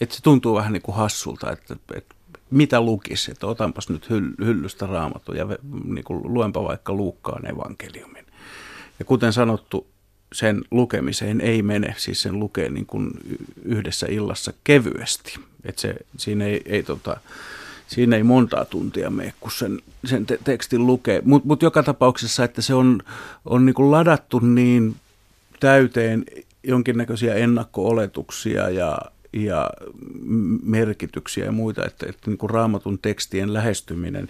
Että 0.00 0.14
se 0.14 0.22
tuntuu 0.22 0.54
vähän 0.54 0.72
niin 0.72 0.82
kuin 0.82 0.96
hassulta, 0.96 1.52
että, 1.52 1.76
että 1.94 2.14
mitä 2.50 2.80
lukisi, 2.80 3.30
että 3.30 3.46
otanpas 3.46 3.88
nyt 3.88 4.10
hyllystä 4.44 4.86
raamattu 4.86 5.32
ja 5.32 5.46
niin 5.84 6.04
kuin 6.04 6.34
luenpa 6.34 6.64
vaikka 6.64 6.92
Luukkaan 6.92 7.46
evankeliumin. 7.46 8.26
Ja 8.98 9.04
kuten 9.04 9.32
sanottu, 9.32 9.86
sen 10.32 10.64
lukemiseen 10.70 11.40
ei 11.40 11.62
mene, 11.62 11.94
siis 11.98 12.22
sen 12.22 12.40
lukee 12.40 12.68
niin 12.68 12.86
kuin 12.86 13.10
yhdessä 13.64 14.06
illassa 14.10 14.52
kevyesti. 14.64 15.34
Että 15.64 15.80
se, 15.80 15.94
siinä 16.16 16.44
ei, 16.44 16.62
ei 16.66 16.82
tota, 16.82 17.16
siinä 17.86 18.16
ei 18.16 18.22
montaa 18.22 18.64
tuntia 18.64 19.10
mene, 19.10 19.34
kun 19.40 19.52
sen, 19.52 19.80
sen 20.04 20.26
te- 20.26 20.38
tekstin 20.44 20.86
lukee. 20.86 21.22
Mutta 21.24 21.48
mut 21.48 21.62
joka 21.62 21.82
tapauksessa, 21.82 22.44
että 22.44 22.62
se 22.62 22.74
on, 22.74 23.02
on 23.44 23.66
niin 23.66 23.74
kuin 23.74 23.90
ladattu 23.90 24.38
niin 24.38 24.96
täyteen 25.60 26.24
jonkinnäköisiä 26.62 27.34
ennakko-oletuksia 27.34 28.70
ja, 28.70 28.98
ja 29.36 29.70
merkityksiä 30.62 31.44
ja 31.44 31.52
muita, 31.52 31.84
että, 31.86 32.06
että 32.08 32.30
niin 32.30 32.38
kuin 32.38 32.50
raamatun 32.50 32.98
tekstien 32.98 33.52
lähestyminen 33.52 34.28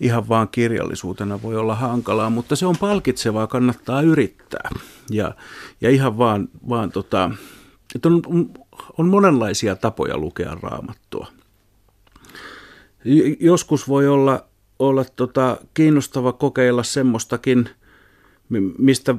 ihan 0.00 0.28
vaan 0.28 0.48
kirjallisuutena 0.48 1.42
voi 1.42 1.56
olla 1.56 1.74
hankalaa, 1.74 2.30
mutta 2.30 2.56
se 2.56 2.66
on 2.66 2.76
palkitsevaa, 2.80 3.46
kannattaa 3.46 4.00
yrittää. 4.00 4.70
Ja, 5.10 5.34
ja 5.80 5.90
ihan 5.90 6.18
vaan, 6.18 6.48
vaan 6.68 6.92
tota, 6.92 7.30
että 7.94 8.08
on, 8.08 8.22
on 8.98 9.08
monenlaisia 9.08 9.76
tapoja 9.76 10.18
lukea 10.18 10.56
raamattua. 10.62 11.26
Joskus 13.40 13.88
voi 13.88 14.08
olla, 14.08 14.44
olla 14.78 15.04
tota, 15.16 15.56
kiinnostava 15.74 16.32
kokeilla 16.32 16.82
semmoistakin, 16.82 17.68
mistä 18.78 19.14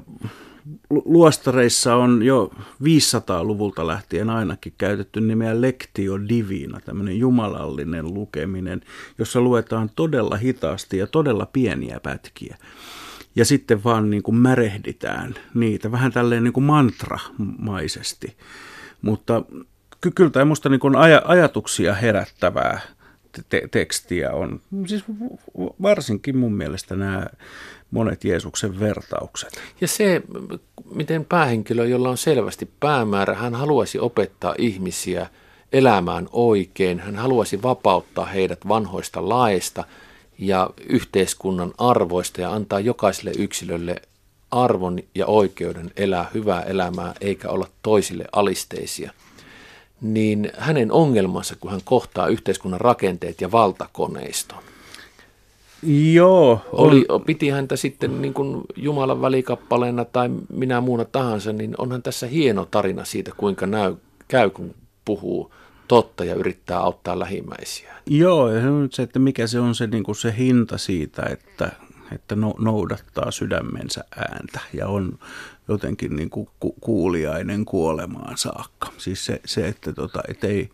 luostareissa 0.90 1.96
on 1.96 2.24
jo 2.24 2.52
500-luvulta 2.84 3.88
lähtien 3.88 4.30
ainakin 4.30 4.74
käytetty 4.78 5.22
nimeä 5.22 5.62
Lectio 5.62 6.20
Divina, 6.30 6.80
tämmöinen 6.80 7.20
jumalallinen 7.20 8.14
lukeminen, 8.14 8.82
jossa 9.18 9.42
luetaan 9.42 9.90
todella 9.96 10.38
hitaasti 10.38 10.98
ja 10.98 11.08
todella 11.08 11.46
pieniä 11.46 12.00
pätkiä. 12.00 12.58
Ja 13.36 13.46
sitten 13.46 13.84
vaan 13.84 14.10
niin 14.10 14.24
kuin 14.24 14.36
märehditään 14.36 15.36
niitä, 15.54 15.92
vähän 15.92 16.12
tälleen 16.12 16.44
niin 16.44 16.54
kuin 16.54 16.64
mantramaisesti. 16.64 18.38
Mutta 19.02 19.44
kyllä 20.16 20.30
tämä 20.32 20.46
minusta 20.46 20.70
niin 20.70 20.82
aj- 20.82 21.24
ajatuksia 21.26 21.94
herättävää 21.94 22.80
te- 23.50 23.68
tekstiä 23.72 24.32
on. 24.32 24.62
Siis 24.86 25.04
varsinkin 25.82 26.38
mun 26.38 26.54
mielestä 26.54 26.96
nämä 26.96 27.26
monet 27.92 28.24
Jeesuksen 28.24 28.80
vertaukset. 28.80 29.62
Ja 29.82 29.88
se, 29.88 30.22
miten 30.96 31.26
päähenkilö, 31.26 31.86
jolla 31.86 32.10
on 32.10 32.18
selvästi 32.18 32.70
päämäärä, 32.80 33.36
hän 33.36 33.56
haluaisi 33.56 34.00
opettaa 34.00 34.56
ihmisiä 34.58 35.30
elämään 35.74 36.30
oikein, 36.32 37.00
hän 37.00 37.16
haluaisi 37.16 37.64
vapauttaa 37.64 38.26
heidät 38.26 38.60
vanhoista 38.68 39.30
laista 39.30 39.84
ja 40.40 40.70
yhteiskunnan 40.90 41.74
arvoista 41.78 42.42
ja 42.42 42.54
antaa 42.54 42.80
jokaiselle 42.80 43.32
yksilölle 43.38 43.96
arvon 44.52 45.00
ja 45.16 45.26
oikeuden 45.26 45.92
elää 45.98 46.30
hyvää 46.34 46.62
elämää 46.62 47.14
eikä 47.22 47.50
olla 47.50 47.68
toisille 47.82 48.26
alisteisia– 48.32 49.12
niin 50.02 50.52
hänen 50.58 50.92
ongelmansa, 50.92 51.56
kun 51.60 51.72
hän 51.72 51.82
kohtaa 51.84 52.28
yhteiskunnan 52.28 52.82
rakenteet 52.82 53.42
ja 53.42 53.52
valtakoneiston. 53.52 54.64
Joo. 55.84 56.62
On... 56.72 56.90
Oli, 56.90 57.06
piti 57.26 57.50
häntä 57.50 57.76
sitten 57.76 58.22
niin 58.22 58.34
kuin 58.34 58.62
Jumalan 58.76 59.22
välikappaleena 59.22 60.06
tai 60.06 60.30
minä 60.54 60.82
muuna 60.82 61.06
tahansa, 61.06 61.54
niin 61.54 61.76
onhan 61.78 62.04
tässä 62.04 62.28
hieno 62.28 62.66
tarina 62.66 63.06
siitä, 63.06 63.32
kuinka 63.38 63.68
näy, 63.68 63.96
käy, 64.28 64.50
kun 64.50 64.76
puhuu 65.06 65.54
totta 65.88 66.24
ja 66.24 66.36
yrittää 66.36 66.80
auttaa 66.80 67.20
lähimmäisiä. 67.20 67.94
Joo, 68.06 68.52
ja 68.52 68.62
se 68.62 68.70
on 68.70 68.88
se, 68.92 69.04
että 69.04 69.20
mikä 69.20 69.48
se 69.48 69.60
on 69.60 69.76
se, 69.76 69.88
niin 69.88 70.04
kuin 70.04 70.16
se 70.16 70.34
hinta 70.38 70.78
siitä, 70.78 71.24
että, 71.24 71.72
että 72.16 72.36
no, 72.36 72.54
noudattaa 72.60 73.32
sydämensä 73.32 74.04
ääntä 74.18 74.60
ja 74.74 74.88
on 74.88 75.20
jotenkin 75.68 76.16
niin 76.16 76.30
kuin 76.30 76.50
kuuliainen 76.82 77.66
kuolemaan 77.66 78.38
saakka. 78.38 78.92
Siis 78.98 79.26
se, 79.26 79.42
se 79.46 79.68
että 79.68 79.94
tota, 79.94 80.22
et 80.28 80.44
ei, 80.44 80.70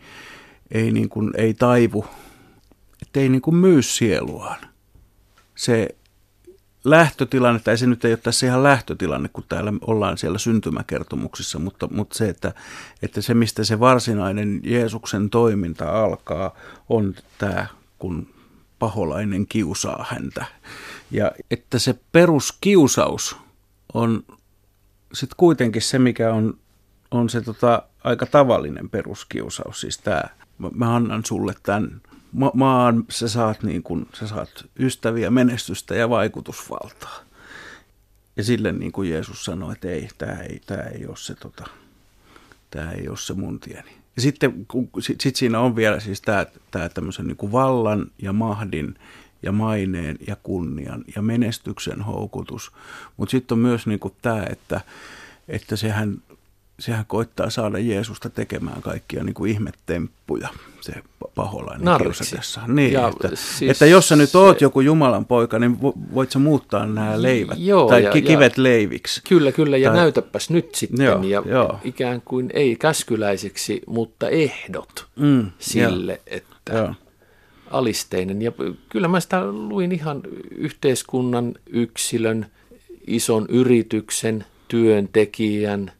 ei, 0.71 0.91
niin 0.91 1.09
kuin, 1.09 1.31
ei 1.37 1.53
taivu, 1.53 2.05
että 3.01 3.19
ei 3.19 3.29
niin 3.29 3.41
kuin 3.41 3.55
myy 3.55 3.81
sieluaan. 3.81 4.72
Se 5.55 5.95
lähtötilanne, 6.83 7.59
tai 7.59 7.77
se 7.77 7.87
nyt 7.87 8.05
ei 8.05 8.11
ole 8.11 8.17
tässä 8.17 8.45
ihan 8.45 8.63
lähtötilanne, 8.63 9.29
kun 9.33 9.43
täällä 9.49 9.73
ollaan 9.81 10.17
siellä 10.17 10.37
syntymäkertomuksissa, 10.37 11.59
mutta, 11.59 11.87
mutta 11.91 12.17
se, 12.17 12.29
että, 12.29 12.53
että 13.01 13.21
se 13.21 13.33
mistä 13.33 13.63
se 13.63 13.79
varsinainen 13.79 14.59
Jeesuksen 14.63 15.29
toiminta 15.29 16.03
alkaa, 16.03 16.55
on 16.89 17.15
tämä, 17.37 17.67
kun 17.99 18.27
paholainen 18.79 19.47
kiusaa 19.47 20.05
häntä. 20.09 20.45
Ja 21.11 21.31
että 21.51 21.79
se 21.79 21.95
peruskiusaus 22.11 23.37
on 23.93 24.23
sitten 25.13 25.37
kuitenkin 25.37 25.81
se, 25.81 25.99
mikä 25.99 26.33
on, 26.33 26.57
on 27.11 27.29
se 27.29 27.41
tota, 27.41 27.83
aika 28.03 28.25
tavallinen 28.25 28.89
peruskiusaus, 28.89 29.81
siis 29.81 29.97
tämä, 29.97 30.23
mä, 30.75 30.95
annan 30.95 31.25
sulle 31.25 31.55
tämän 31.63 32.01
ma- 32.33 32.51
maan, 32.53 33.03
sä 33.09 33.27
saat, 33.27 33.63
niin 33.63 33.83
kun, 33.83 34.07
sä 34.13 34.27
saat 34.27 34.65
ystäviä, 34.79 35.29
menestystä 35.29 35.95
ja 35.95 36.09
vaikutusvaltaa. 36.09 37.19
Ja 38.37 38.43
sille 38.43 38.71
niin 38.71 38.91
kuin 38.91 39.09
Jeesus 39.09 39.45
sanoi, 39.45 39.73
että 39.73 39.87
ei, 39.87 40.07
tämä 40.17 40.41
ei, 40.41 40.61
tää 40.65 40.83
ei 40.83 41.05
ole 41.05 41.17
se, 41.17 41.35
tota, 41.35 41.65
tää 42.71 42.91
ei 42.91 43.09
ole 43.09 43.17
se 43.17 43.33
mun 43.33 43.59
tieni. 43.59 43.91
Ja 44.15 44.21
sitten 44.21 44.65
sit, 44.99 45.21
sit 45.21 45.35
siinä 45.35 45.59
on 45.59 45.75
vielä 45.75 45.99
siis 45.99 46.21
tämä, 46.21 46.45
tämä 46.71 46.89
tämmöisen 46.89 47.27
niin 47.27 47.37
kuin 47.37 47.51
vallan 47.51 48.11
ja 48.21 48.33
mahdin 48.33 48.95
ja 49.43 49.51
maineen 49.51 50.17
ja 50.27 50.35
kunnian 50.43 51.03
ja 51.15 51.21
menestyksen 51.21 52.01
houkutus. 52.01 52.71
Mutta 53.17 53.31
sitten 53.31 53.55
on 53.55 53.59
myös 53.59 53.87
niin 53.87 53.99
kuin 53.99 54.13
tämä, 54.21 54.43
että, 54.49 54.81
että 55.47 55.75
sehän 55.75 56.21
sehän 56.79 57.05
koittaa 57.07 57.49
saada 57.49 57.79
Jeesusta 57.79 58.29
tekemään 58.29 58.81
kaikkia 58.81 59.23
niin 59.23 59.33
kuin 59.33 59.51
ihmetemppuja, 59.51 60.47
se 60.81 60.93
paholainen 61.35 61.87
kiusatessa. 62.03 62.61
Niin, 62.67 62.91
Ja 62.93 63.07
että, 63.07 63.29
siis 63.35 63.71
että 63.71 63.85
jos 63.85 64.07
sä 64.09 64.15
nyt 64.15 64.29
se- 64.29 64.37
oot 64.37 64.61
joku 64.61 64.81
Jumalan 64.81 65.25
poika, 65.25 65.59
niin 65.59 65.73
vo- 65.81 66.13
voit 66.13 66.31
sä 66.31 66.39
muuttaa 66.39 66.85
nämä 66.85 67.21
leivät 67.21 67.57
Joo, 67.59 67.89
tai 67.89 68.03
ja- 68.03 68.11
ki- 68.11 68.19
ja- 68.19 68.25
kivet 68.25 68.57
leiviksi. 68.57 69.21
Kyllä, 69.29 69.51
kyllä, 69.51 69.77
ja 69.77 69.89
Tai- 69.89 69.97
näytäpäs 69.97 70.49
nyt 70.49 70.75
sitten, 70.75 71.05
Joo, 71.05 71.23
ja 71.23 71.43
joo. 71.45 71.79
ikään 71.83 72.21
kuin 72.25 72.49
ei 72.53 72.75
käskyläiseksi, 72.75 73.81
mutta 73.87 74.29
ehdot 74.29 75.05
Mm, 75.15 75.51
sille, 75.59 76.21
että 76.27 76.73
Joo. 76.77 76.93
alisteinen. 77.71 78.41
Ja 78.41 78.51
kyllä 78.89 79.07
mä 79.07 79.19
sitä 79.19 79.45
luin 79.51 79.91
ihan 79.91 80.21
yhteiskunnan, 80.55 81.53
yksilön, 81.69 82.45
ison 83.07 83.45
yrityksen, 83.49 84.45
työntekijän, 84.67 85.91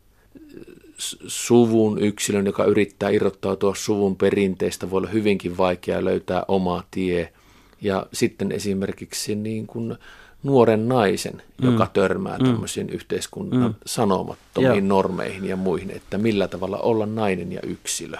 suvun 1.27 2.01
yksilön, 2.01 2.45
joka 2.45 2.65
yrittää 2.65 3.09
irrottautua 3.09 3.75
suvun 3.75 4.15
perinteistä, 4.15 4.89
voi 4.89 4.97
olla 4.97 5.09
hyvinkin 5.09 5.57
vaikea 5.57 6.05
löytää 6.05 6.45
oma 6.47 6.83
tie. 6.91 7.33
Ja 7.81 8.05
sitten 8.13 8.51
esimerkiksi 8.51 9.35
niin 9.35 9.67
kuin 9.67 9.95
nuoren 10.43 10.87
naisen, 10.87 11.41
mm. 11.61 11.71
joka 11.71 11.89
törmää 11.93 12.37
mm. 12.37 12.45
tämmöisiin 12.45 12.89
yhteiskunnan 12.89 13.71
mm. 13.71 13.75
sanomattomiin 13.85 14.87
Joo. 14.87 14.87
normeihin 14.87 15.45
ja 15.45 15.55
muihin, 15.55 15.91
että 15.91 16.17
millä 16.17 16.47
tavalla 16.47 16.77
olla 16.77 17.05
nainen 17.05 17.51
ja 17.51 17.61
yksilö. 17.61 18.17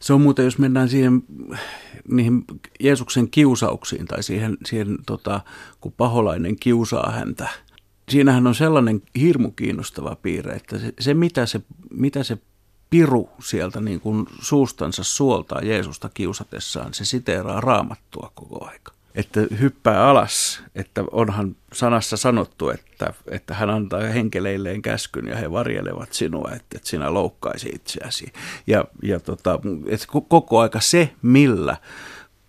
Se 0.00 0.12
on 0.12 0.20
muuten, 0.20 0.44
jos 0.44 0.58
mennään 0.58 0.88
siihen, 0.88 1.22
niihin 2.10 2.44
Jeesuksen 2.80 3.30
kiusauksiin 3.30 4.06
tai 4.06 4.22
siihen, 4.22 4.56
siihen 4.66 4.98
tota, 5.06 5.40
kun 5.80 5.92
paholainen 5.96 6.56
kiusaa 6.60 7.10
häntä. 7.10 7.48
Siinähän 8.08 8.46
on 8.46 8.54
sellainen 8.54 9.02
hirmu 9.20 9.50
kiinnostava 9.50 10.16
piirre, 10.22 10.52
että 10.52 10.78
se, 10.78 10.92
se 11.00 11.14
mitä, 11.14 11.46
se 11.46 11.60
mitä 11.90 12.22
se 12.22 12.38
piru 12.90 13.30
sieltä 13.40 13.80
niin 13.80 14.00
kuin 14.00 14.26
suustansa 14.40 15.04
suoltaa 15.04 15.60
Jeesusta 15.60 16.10
kiusatessaan, 16.14 16.94
se 16.94 17.04
siteeraa 17.04 17.60
raamattua 17.60 18.32
koko 18.34 18.66
aika. 18.66 18.92
Että 19.14 19.40
hyppää 19.60 20.08
alas, 20.08 20.62
että 20.74 21.04
onhan 21.10 21.56
sanassa 21.72 22.16
sanottu, 22.16 22.70
että, 22.70 23.12
että 23.30 23.54
hän 23.54 23.70
antaa 23.70 24.00
henkeleilleen 24.00 24.82
käskyn 24.82 25.26
ja 25.26 25.36
he 25.36 25.50
varjelevat 25.50 26.12
sinua, 26.12 26.50
että, 26.52 26.76
että 26.76 26.88
sinä 26.88 27.14
loukkaisi 27.14 27.68
itseäsi. 27.68 28.32
Ja, 28.66 28.84
ja 29.02 29.20
tota, 29.20 29.60
että 29.86 30.06
ko- 30.12 30.24
koko 30.28 30.60
aika 30.60 30.80
se, 30.80 31.12
millä 31.22 31.76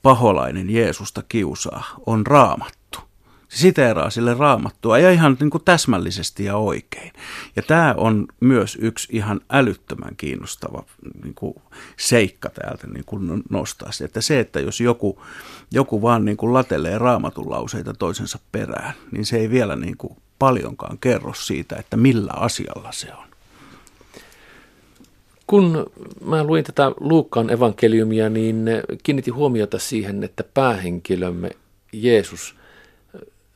paholainen 0.02 0.70
Jeesusta 0.70 1.24
kiusaa, 1.30 1.84
on 2.06 2.28
raamattu. 2.28 2.79
Se 3.50 3.58
siteeraa 3.58 4.10
sille 4.10 4.34
raamattua 4.34 5.00
ja 5.00 5.12
ihan 5.12 5.38
niin 5.40 5.50
kuin 5.50 5.64
täsmällisesti 5.64 6.46
ja 6.46 6.58
oikein. 6.58 7.14
Ja 7.56 7.62
tämä 7.62 7.96
on 7.98 8.28
myös 8.40 8.78
yksi 8.82 9.08
ihan 9.12 9.42
älyttömän 9.50 10.16
kiinnostava 10.18 10.84
niin 11.24 11.34
kuin 11.36 11.56
seikka 11.98 12.50
täältä 12.50 12.88
niin 12.88 13.06
kuin 13.06 13.44
nostaa 13.50 13.92
se, 13.92 14.06
että 14.06 14.22
se, 14.22 14.40
että 14.40 14.60
jos 14.60 14.82
joku, 14.82 15.22
joku 15.72 16.02
vaan 16.02 16.26
niin 16.26 16.38
kuin 16.38 16.54
latelee 16.54 16.98
raamatun 16.98 17.50
lauseita 17.50 17.94
toisensa 17.94 18.40
perään, 18.52 18.94
niin 19.12 19.26
se 19.26 19.38
ei 19.38 19.50
vielä 19.50 19.76
niin 19.76 19.98
kuin 19.98 20.18
paljonkaan 20.40 20.98
kerro 20.98 21.34
siitä, 21.34 21.76
että 21.76 21.98
millä 21.98 22.32
asialla 22.36 22.92
se 22.92 23.08
on. 23.14 23.30
Kun 25.48 25.92
mä 26.26 26.44
luin 26.44 26.64
tätä 26.64 26.92
Luukkaan 27.00 27.50
evankeliumia, 27.50 28.30
niin 28.30 28.66
kiinnitin 29.04 29.34
huomiota 29.34 29.80
siihen, 29.80 30.24
että 30.24 30.44
päähenkilömme 30.54 31.50
Jeesus, 31.94 32.59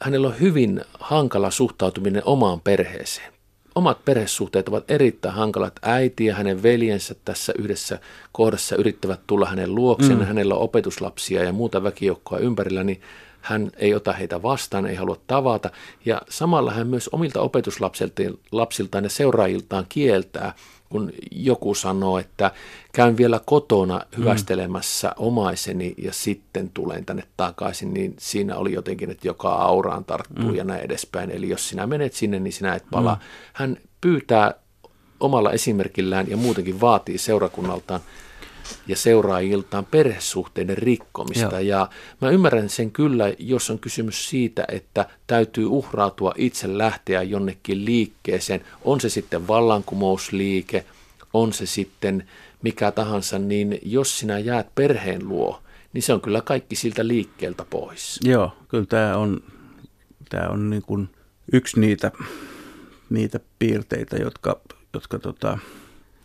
hänellä 0.04 0.28
on 0.28 0.40
hyvin 0.40 0.82
hankala 1.00 1.52
suhtautuminen 1.52 2.22
omaan 2.26 2.62
perheeseen. 2.62 3.34
Omat 3.76 4.06
perhesuhteet 4.06 4.68
ovat 4.68 4.92
erittäin 4.92 5.36
hankalat. 5.36 5.74
Äiti 5.82 6.26
ja 6.26 6.36
hänen 6.36 6.64
veljensä 6.64 7.16
tässä 7.26 7.54
yhdessä 7.60 8.00
kohdassa 8.32 8.76
yrittävät 8.76 9.20
tulla 9.28 9.46
hänen 9.46 9.76
luokseen. 9.76 10.20
Mm. 10.20 10.26
Hänellä 10.26 10.56
on 10.56 10.62
opetuslapsia 10.62 11.44
ja 11.44 11.54
muuta 11.54 11.84
väkijoukkoa 11.84 12.38
ympärillä, 12.38 12.84
niin 12.84 13.02
hän 13.42 13.72
ei 13.76 13.94
ota 13.94 14.14
heitä 14.14 14.42
vastaan, 14.42 14.86
ei 14.86 14.96
halua 14.96 15.18
tavata. 15.28 15.70
Ja 16.06 16.22
samalla 16.30 16.72
hän 16.72 16.88
myös 16.88 17.10
omilta 17.12 17.42
opetuslapsiltaan 17.42 19.04
ja 19.04 19.10
seuraajiltaan 19.10 19.86
kieltää, 19.90 20.54
kun 20.94 21.12
joku 21.32 21.76
sanoo, 21.76 22.18
että 22.18 22.52
käyn 22.94 23.18
vielä 23.18 23.42
kotona 23.46 24.02
hyvästelemässä 24.18 25.08
mm. 25.08 25.14
omaiseni 25.18 25.94
ja 25.98 26.14
sitten 26.14 26.70
tulen 26.74 27.06
tänne 27.06 27.24
takaisin, 27.38 27.94
niin 27.94 28.16
siinä 28.20 28.56
oli 28.58 28.74
jotenkin, 28.74 29.12
että 29.12 29.28
joka 29.28 29.54
auraan 29.54 30.06
tarttuu 30.06 30.50
mm. 30.50 30.56
ja 30.56 30.64
näin 30.64 30.82
edespäin. 30.82 31.32
Eli 31.32 31.50
jos 31.50 31.70
sinä 31.70 31.88
menet 31.88 32.14
sinne, 32.14 32.40
niin 32.40 32.54
sinä 32.54 32.76
et 32.76 32.86
palaa. 32.92 33.16
Mm. 33.16 33.22
Hän 33.54 33.78
pyytää 34.02 34.54
omalla 35.20 35.52
esimerkillään 35.52 36.30
ja 36.30 36.38
muutenkin 36.38 36.82
vaatii 36.82 37.18
seurakunnaltaan 37.18 38.02
ja 38.88 38.96
seuraajiltaan 38.96 39.86
perhesuhteiden 39.86 40.78
rikkomista. 40.78 41.60
Joo. 41.60 41.60
Ja 41.60 41.90
mä 42.22 42.30
ymmärrän 42.30 42.70
sen 42.70 42.92
kyllä, 42.92 43.34
jos 43.40 43.70
on 43.70 43.80
kysymys 43.80 44.30
siitä, 44.30 44.66
että 44.72 45.06
täytyy 45.28 45.66
uhrautua 45.66 46.34
itse 46.38 46.78
lähteä 46.78 47.22
jonnekin 47.22 47.86
liikkeeseen. 47.86 48.62
On 48.84 49.02
se 49.02 49.10
sitten 49.10 49.48
vallankumousliike, 49.48 50.86
on 51.34 51.54
se 51.54 51.66
sitten 51.66 52.28
mikä 52.62 52.92
tahansa, 52.92 53.40
niin 53.40 53.80
jos 53.82 54.20
sinä 54.20 54.40
jäät 54.40 54.76
perheen 54.76 55.30
luo, 55.30 55.62
niin 55.94 56.02
se 56.02 56.14
on 56.14 56.22
kyllä 56.22 56.42
kaikki 56.42 56.76
siltä 56.76 57.08
liikkeeltä 57.08 57.66
pois. 57.70 58.20
Joo, 58.24 58.52
kyllä 58.68 58.86
tämä 58.86 59.18
on, 59.18 59.44
tämä 60.30 60.48
on 60.48 60.70
niin 60.70 60.82
kuin 60.82 61.10
yksi 61.54 61.80
niitä, 61.80 62.12
niitä 63.10 63.40
piirteitä, 63.60 64.16
jotka, 64.18 64.60
jotka 64.94 65.20
tota, 65.20 65.58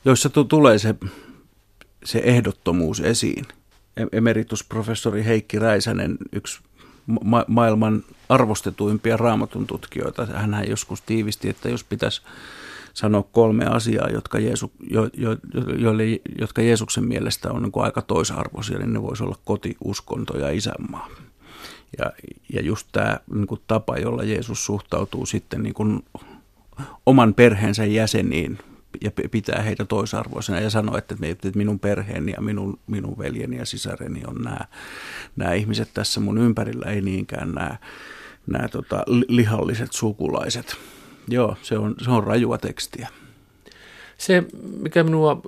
joissa 0.05 0.29
tu- 0.29 0.45
tulee 0.45 0.79
se, 0.79 0.95
se 2.05 2.19
ehdottomuus 2.19 3.01
esiin. 3.01 3.47
Em- 4.01 4.09
Emeritusprofessori 4.13 5.25
Heikki 5.25 5.59
Räisänen, 5.59 6.17
yksi 6.33 6.61
ma- 7.25 7.45
maailman 7.49 8.05
arvostetuimpia 8.29 9.17
raamatun 9.17 9.67
tutkijoita, 9.67 10.27
hän 10.27 10.65
joskus 10.69 11.01
tiivisti, 11.03 11.49
että 11.49 11.69
jos 11.69 11.85
pitäisi 11.85 12.23
sanoa 12.95 13.23
kolme 13.33 13.67
asiaa, 13.67 14.11
jotka, 14.11 14.39
Jeesu, 14.39 14.73
jo, 14.91 15.11
jo, 15.15 15.37
joille, 15.79 16.05
jotka 16.39 16.63
Jeesuksen 16.63 17.05
mielestä 17.05 17.51
on 17.51 17.63
niin 17.63 17.73
kuin 17.73 17.85
aika 17.85 18.03
toisarvoisia, 18.03 18.79
niin 18.79 18.93
ne 18.93 19.03
voisi 19.03 19.23
olla 19.23 19.37
koti, 19.45 19.77
uskonto 19.85 20.39
ja 20.39 20.51
isänmaa. 20.51 21.09
Ja, 21.99 22.13
ja 22.53 22.63
just 22.63 22.89
tämä 22.93 23.19
niin 23.35 23.47
kuin 23.47 23.61
tapa, 23.67 23.99
jolla 23.99 24.23
Jeesus 24.23 24.65
suhtautuu 24.65 25.27
sitten 25.27 25.63
niin 25.63 25.75
kuin 25.75 26.05
oman 27.07 27.35
perheensä 27.35 27.85
jäseniin 27.85 28.59
ja 29.01 29.11
pitää 29.31 29.63
heitä 29.63 29.85
toisarvoisena 29.85 30.61
ja 30.61 30.71
sanoo, 30.71 30.97
että, 30.97 31.17
että 31.23 31.51
minun 31.55 31.79
perheeni 31.79 32.33
ja 32.33 32.41
minun, 32.41 32.79
minun 32.87 33.19
veljeni 33.19 33.57
ja 33.57 33.67
sisareni 33.67 34.23
on 34.27 34.43
nämä, 34.43 34.61
nämä 35.37 35.55
ihmiset 35.55 35.89
tässä 35.95 36.21
mun 36.21 36.39
ympärillä, 36.39 36.91
ei 36.91 37.01
niinkään 37.01 37.53
nämä, 37.53 37.77
nämä 38.47 38.69
tota, 38.69 39.03
li- 39.07 39.27
lihalliset 39.29 39.93
sukulaiset. 39.93 40.77
Joo, 41.29 41.57
se 41.63 41.79
on, 41.79 41.95
se 42.05 42.11
on 42.11 42.25
rajua 42.25 42.59
tekstiä. 42.59 43.09
Se, 44.19 44.45
mikä 44.81 45.05
minua 45.05 45.43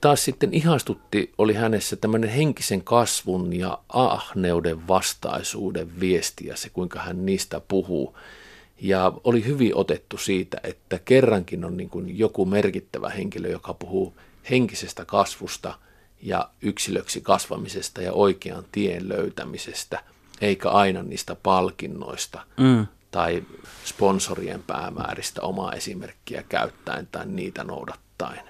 taas 0.00 0.24
sitten 0.24 0.54
ihastutti, 0.54 1.32
oli 1.38 1.54
hänessä 1.54 1.96
tämmöinen 1.96 2.30
henkisen 2.30 2.82
kasvun 2.82 3.52
ja 3.52 3.78
ahneuden 3.88 4.88
vastaisuuden 4.88 6.00
viesti 6.00 6.46
ja 6.46 6.56
se, 6.56 6.68
kuinka 6.68 6.98
hän 6.98 7.26
niistä 7.26 7.60
puhuu. 7.68 8.16
Ja 8.80 9.12
oli 9.24 9.44
hyvin 9.44 9.76
otettu 9.76 10.18
siitä, 10.18 10.60
että 10.62 10.98
kerrankin 10.98 11.64
on 11.64 11.76
niin 11.76 11.90
kuin 11.90 12.18
joku 12.18 12.46
merkittävä 12.46 13.08
henkilö, 13.08 13.48
joka 13.48 13.74
puhuu 13.74 14.14
henkisestä 14.50 15.04
kasvusta 15.04 15.74
ja 16.22 16.50
yksilöksi 16.62 17.20
kasvamisesta 17.20 18.02
ja 18.02 18.12
oikean 18.12 18.64
tien 18.72 19.08
löytämisestä, 19.08 20.02
eikä 20.40 20.70
aina 20.70 21.02
niistä 21.02 21.34
palkinnoista 21.34 22.46
Mm. 22.60 22.86
tai 23.10 23.42
sponsorien 23.84 24.62
päämääristä 24.62 25.42
omaa 25.42 25.72
esimerkkiä 25.72 26.42
käyttäen 26.48 27.08
tai 27.12 27.26
niitä 27.26 27.64
noudattaen. 27.64 28.44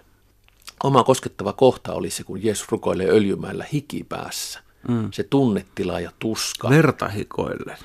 Oma 0.84 1.04
koskettava 1.04 1.52
kohta 1.52 1.92
oli 1.92 2.10
se, 2.10 2.24
kun 2.24 2.44
Jeesus 2.44 2.68
rukoilee 2.68 3.08
öljymäellä 3.08 3.64
hikipäässä. 3.72 4.60
Mm. 4.88 5.08
Se 5.12 5.22
tunnetila 5.22 6.00
ja 6.00 6.12
tuska. 6.18 6.70
Verta 6.70 7.08
hikoillen. 7.08 7.78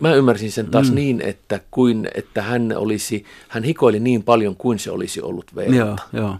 Mä 0.00 0.14
ymmärsin 0.14 0.52
sen 0.52 0.66
taas 0.66 0.88
mm. 0.88 0.94
niin, 0.94 1.20
että, 1.20 1.60
kuin, 1.70 2.08
että 2.14 2.42
hän, 2.42 2.76
olisi, 2.76 3.24
hän 3.48 3.64
hikoili 3.64 4.00
niin 4.00 4.22
paljon 4.22 4.56
kuin 4.56 4.78
se 4.78 4.90
olisi 4.90 5.20
ollut 5.20 5.54
verta. 5.54 5.74
Joo, 5.74 5.96
joo. 6.12 6.36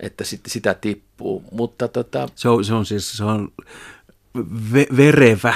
Että 0.00 0.24
sitten 0.24 0.50
sitä 0.50 0.74
tippuu. 0.74 1.44
Mutta 1.50 1.88
tota, 1.88 2.28
Se 2.34 2.48
on, 2.48 2.64
se 2.64 2.74
on 2.74 2.86
siis 2.86 3.16
se 3.16 3.24
on 3.24 3.52
ve, 4.72 4.86
verevä 4.96 5.54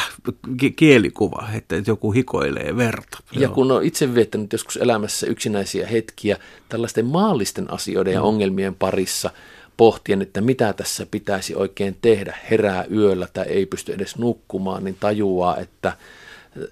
ki- 0.57 0.71
kielikuva, 0.71 1.49
että 1.55 1.83
joku 1.87 2.13
hikoilee 2.13 2.77
verta. 2.77 3.19
Ja 3.33 3.41
Joo. 3.41 3.55
kun 3.55 3.73
on 3.73 3.85
itse 3.85 4.15
viettänyt 4.15 4.53
joskus 4.53 4.77
elämässä 4.77 5.27
yksinäisiä 5.27 5.87
hetkiä 5.87 6.37
tällaisten 6.69 7.07
maallisten 7.07 7.73
asioiden 7.73 8.13
ja 8.13 8.23
ongelmien 8.23 8.75
parissa 8.75 9.31
pohtien, 9.77 10.23
että 10.23 10.41
mitä 10.41 10.73
tässä 10.73 11.07
pitäisi 11.11 11.55
oikein 11.55 11.97
tehdä, 12.03 12.35
herää 12.51 12.85
yöllä 12.85 13.29
tai 13.33 13.47
ei 13.47 13.67
pysty 13.67 13.93
edes 13.93 14.19
nukkumaan, 14.19 14.85
niin 14.85 14.97
tajuaa, 15.01 15.57
että, 15.57 15.97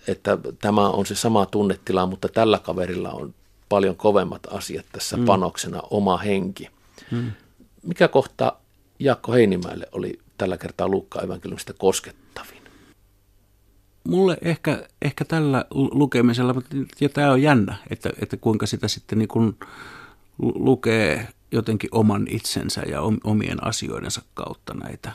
että 0.09 0.39
tämä 0.61 0.89
on 0.89 1.07
se 1.07 1.15
sama 1.15 1.47
tunnetila, 1.47 2.07
mutta 2.07 2.29
tällä 2.29 2.59
kaverilla 2.59 3.11
on 3.11 3.35
paljon 3.69 3.97
kovemmat 3.97 4.47
asiat 4.51 4.87
tässä 4.93 5.17
mm. 5.17 5.25
panoksena, 5.25 5.83
oma 5.91 6.17
henki. 6.17 6.69
Mm. 7.11 7.33
Mikä 7.83 8.09
kohta 8.09 8.53
Jaakko 8.99 9.33
Heinimäelle 9.33 9.87
oli 9.93 10.19
tällä 10.39 10.59
kertaa 10.59 10.89
Luukka 10.89 11.23
evankeliumista 11.23 11.73
koskettavin? 11.73 12.63
Mulle 14.05 14.39
ehkä, 14.43 14.89
ehkä 15.03 15.25
tällä 15.25 15.65
lukemisella, 15.71 16.55
ja 17.01 17.09
tämä 17.09 17.31
on 17.31 17.43
jännä, 17.43 17.77
että, 17.91 18.11
että 18.23 18.37
kuinka 18.37 18.67
sitä 18.67 18.89
sitten 18.89 19.19
niin 19.19 19.29
kuin 19.29 19.57
lukee 20.39 21.29
jotenkin 21.53 21.91
oman 21.93 22.27
itsensä 22.31 22.81
ja 22.81 23.01
omien 23.25 23.65
asioidensa 23.65 24.23
kautta 24.35 24.75
näitä 24.75 25.13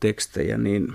tekstejä, 0.00 0.58
niin, 0.58 0.94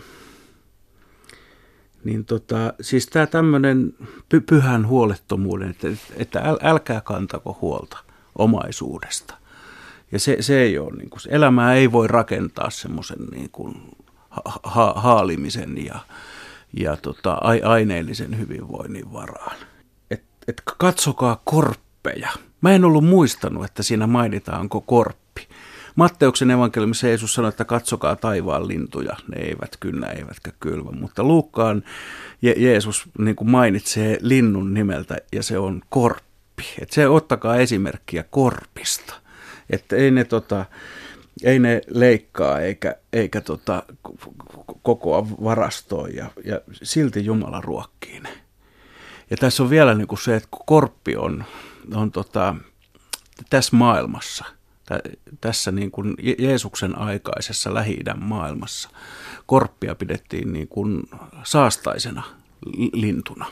niin 2.03 2.25
tota, 2.25 2.73
siis 2.81 3.07
tämä 3.07 3.27
tämmöinen 3.27 3.93
py, 4.29 4.41
pyhän 4.41 4.87
huolettomuuden, 4.87 5.69
että, 5.69 5.87
että 6.17 6.39
äl, 6.39 6.57
älkää 6.61 7.01
kantako 7.01 7.57
huolta 7.61 7.97
omaisuudesta. 8.35 9.37
Ja 10.11 10.19
se, 10.19 10.37
se 10.39 10.61
ei 10.61 10.77
ole, 10.77 10.97
niin 10.97 11.09
kuin, 11.09 11.21
elämää 11.29 11.73
ei 11.73 11.91
voi 11.91 12.07
rakentaa 12.07 12.69
semmoisen 12.69 13.25
niin 13.31 13.49
kuin 13.51 13.75
ha, 14.63 14.93
haalimisen 14.95 15.85
ja, 15.85 15.99
ja 16.73 16.97
tota, 16.97 17.37
aineellisen 17.63 18.37
hyvinvoinnin 18.39 19.13
varaan. 19.13 19.55
Et, 20.11 20.23
et 20.47 20.61
katsokaa 20.77 21.41
korppeja. 21.43 22.29
Mä 22.61 22.71
en 22.71 22.85
ollut 22.85 23.05
muistanut, 23.05 23.65
että 23.65 23.83
siinä 23.83 24.07
mainitaanko 24.07 24.81
korppi. 24.81 25.20
Matteuksen 26.01 26.51
evankeliumissa 26.51 27.07
Jeesus 27.07 27.33
sanoi, 27.33 27.49
että 27.49 27.65
katsokaa 27.65 28.15
taivaan 28.15 28.67
lintuja, 28.67 29.17
ne 29.27 29.41
eivät 29.41 29.77
kynnä 29.79 30.07
eivätkä 30.07 30.51
kylvä. 30.59 30.91
Mutta 30.91 31.23
Luukkaan 31.23 31.83
Je- 32.45 32.59
Jeesus 32.59 33.03
niin 33.17 33.35
kuin 33.35 33.49
mainitsee 33.49 34.17
linnun 34.21 34.73
nimeltä 34.73 35.17
ja 35.31 35.43
se 35.43 35.57
on 35.57 35.81
korppi. 35.89 36.63
Et 36.81 36.91
se 36.91 37.07
ottakaa 37.07 37.55
esimerkkiä 37.55 38.23
korpista. 38.23 39.13
Että 39.69 39.95
ei 39.95 40.11
ne, 40.11 40.23
tota, 40.23 40.65
ei 41.43 41.59
ne 41.59 41.81
leikkaa 41.87 42.59
eikä, 42.59 42.95
eikä 43.13 43.41
tota, 43.41 43.83
kokoa 44.83 45.29
varastoa 45.29 46.07
ja, 46.07 46.31
ja 46.45 46.61
silti 46.83 47.25
Jumala 47.25 47.61
ruokkii 47.61 48.19
ne. 48.19 48.29
Ja 49.29 49.37
tässä 49.37 49.63
on 49.63 49.69
vielä 49.69 49.93
niin 49.93 50.07
kuin 50.07 50.19
se, 50.19 50.35
että 50.35 50.49
korppi 50.65 51.15
on, 51.15 51.43
on 51.95 52.11
tota, 52.11 52.55
tässä 53.49 53.75
maailmassa, 53.75 54.45
tässä 55.41 55.71
niin 55.71 55.91
kuin 55.91 56.13
Jeesuksen 56.39 56.97
aikaisessa 56.97 57.73
lähi 57.73 57.99
maailmassa, 58.15 58.89
korppia 59.45 59.95
pidettiin 59.95 60.53
niin 60.53 60.67
kuin 60.67 61.03
saastaisena 61.43 62.23
lintuna 62.93 63.45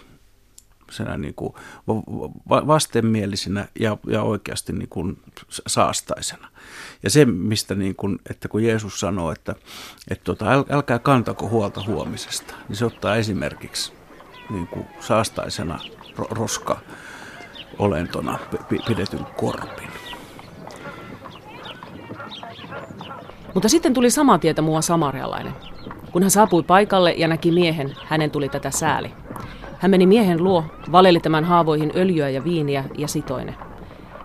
niin 1.18 1.34
kuin 1.34 1.54
vastenmielisinä 2.48 3.68
ja, 3.80 3.98
ja 4.08 4.24
oikeasti 4.24 4.74
niin 4.74 4.89
kuin 4.89 5.22
saastaisena. 5.68 6.48
Ja 7.04 7.10
se, 7.10 7.26
mistä 7.26 7.76
niin 7.76 7.96
kuin, 7.96 8.20
että 8.30 8.48
kun 8.48 8.63
Jeesus 8.63 9.00
sanoo, 9.00 9.32
että, 9.32 9.56
että 10.12 10.24
tota, 10.24 10.46
älkää 10.70 11.00
kantako 11.00 11.50
huolta 11.50 11.84
huomisesta, 11.88 12.54
niin 12.68 12.76
se 12.76 12.86
ottaa 12.86 13.15
esimerkiksi 13.15 13.94
niin 14.50 14.68
kuin 14.68 14.86
saastaisena 15.00 15.80
roska 16.18 16.80
olentona 17.80 18.39
pidetyn 18.88 19.26
korpin. 19.38 20.09
Mutta 23.54 23.70
sitten 23.70 23.94
tuli 23.94 24.10
samaa 24.10 24.40
tietä 24.40 24.62
muuan 24.62 24.84
samarialainen. 24.84 25.54
Kun 26.12 26.22
hän 26.22 26.32
saapui 26.32 26.64
paikalle 26.64 27.12
ja 27.12 27.28
näki 27.28 27.52
miehen, 27.52 27.96
hänen 28.06 28.32
tuli 28.32 28.50
tätä 28.50 28.72
sääli. 28.72 29.12
Hän 29.80 29.92
meni 29.92 30.06
miehen 30.06 30.44
luo, 30.44 30.64
valeli 30.92 31.20
tämän 31.20 31.44
haavoihin 31.44 31.92
öljyä 31.96 32.30
ja 32.30 32.44
viiniä 32.44 32.84
ja 32.98 33.08
sitoine. 33.08 33.56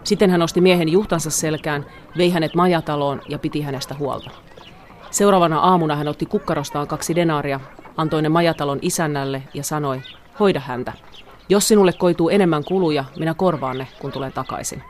Sitten 0.05 0.31
hän 0.31 0.41
nosti 0.41 0.61
miehen 0.61 0.89
juhtansa 0.89 1.31
selkään, 1.31 1.87
vei 2.17 2.31
hänet 2.31 2.55
majataloon 2.55 3.21
ja 3.29 3.39
piti 3.39 3.61
hänestä 3.63 3.95
huolta. 3.99 4.31
Seuraavana 5.11 5.59
aamuna 5.59 5.97
hän 5.97 6.09
otti 6.09 6.27
kukkarostaan 6.27 6.87
kaksi 6.87 7.15
denaaria, 7.15 7.61
antoi 7.97 8.23
ne 8.23 8.29
majatalon 8.29 8.79
isännälle 8.83 9.43
ja 9.55 9.63
sanoi, 9.63 10.01
hoida 10.41 10.61
häntä. 10.61 10.93
Jos 11.49 11.69
sinulle 11.69 11.93
koituu 11.93 12.29
enemmän 12.29 12.65
kuluja, 12.65 13.05
minä 13.19 13.35
korvaan 13.35 13.79
ne, 13.79 13.89
kun 14.01 14.13
tulen 14.13 14.33
takaisin. 14.33 14.83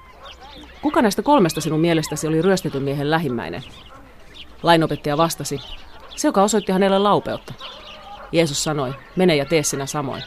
Kuka 0.82 1.02
näistä 1.02 1.22
kolmesta 1.22 1.60
sinun 1.60 1.80
mielestäsi 1.80 2.26
oli 2.26 2.42
ryöstetyn 2.42 2.82
miehen 2.82 3.10
lähimmäinen? 3.10 3.62
Lainopettaja 4.64 5.16
vastasi, 5.16 5.60
se 6.16 6.28
joka 6.28 6.42
osoitti 6.42 6.72
hänelle 6.72 6.98
laupeutta. 6.98 7.54
Jeesus 8.32 8.64
sanoi, 8.64 8.94
mene 9.16 9.36
ja 9.36 9.44
tee 9.44 9.62
sinä 9.62 9.86
samoin. 9.86 10.22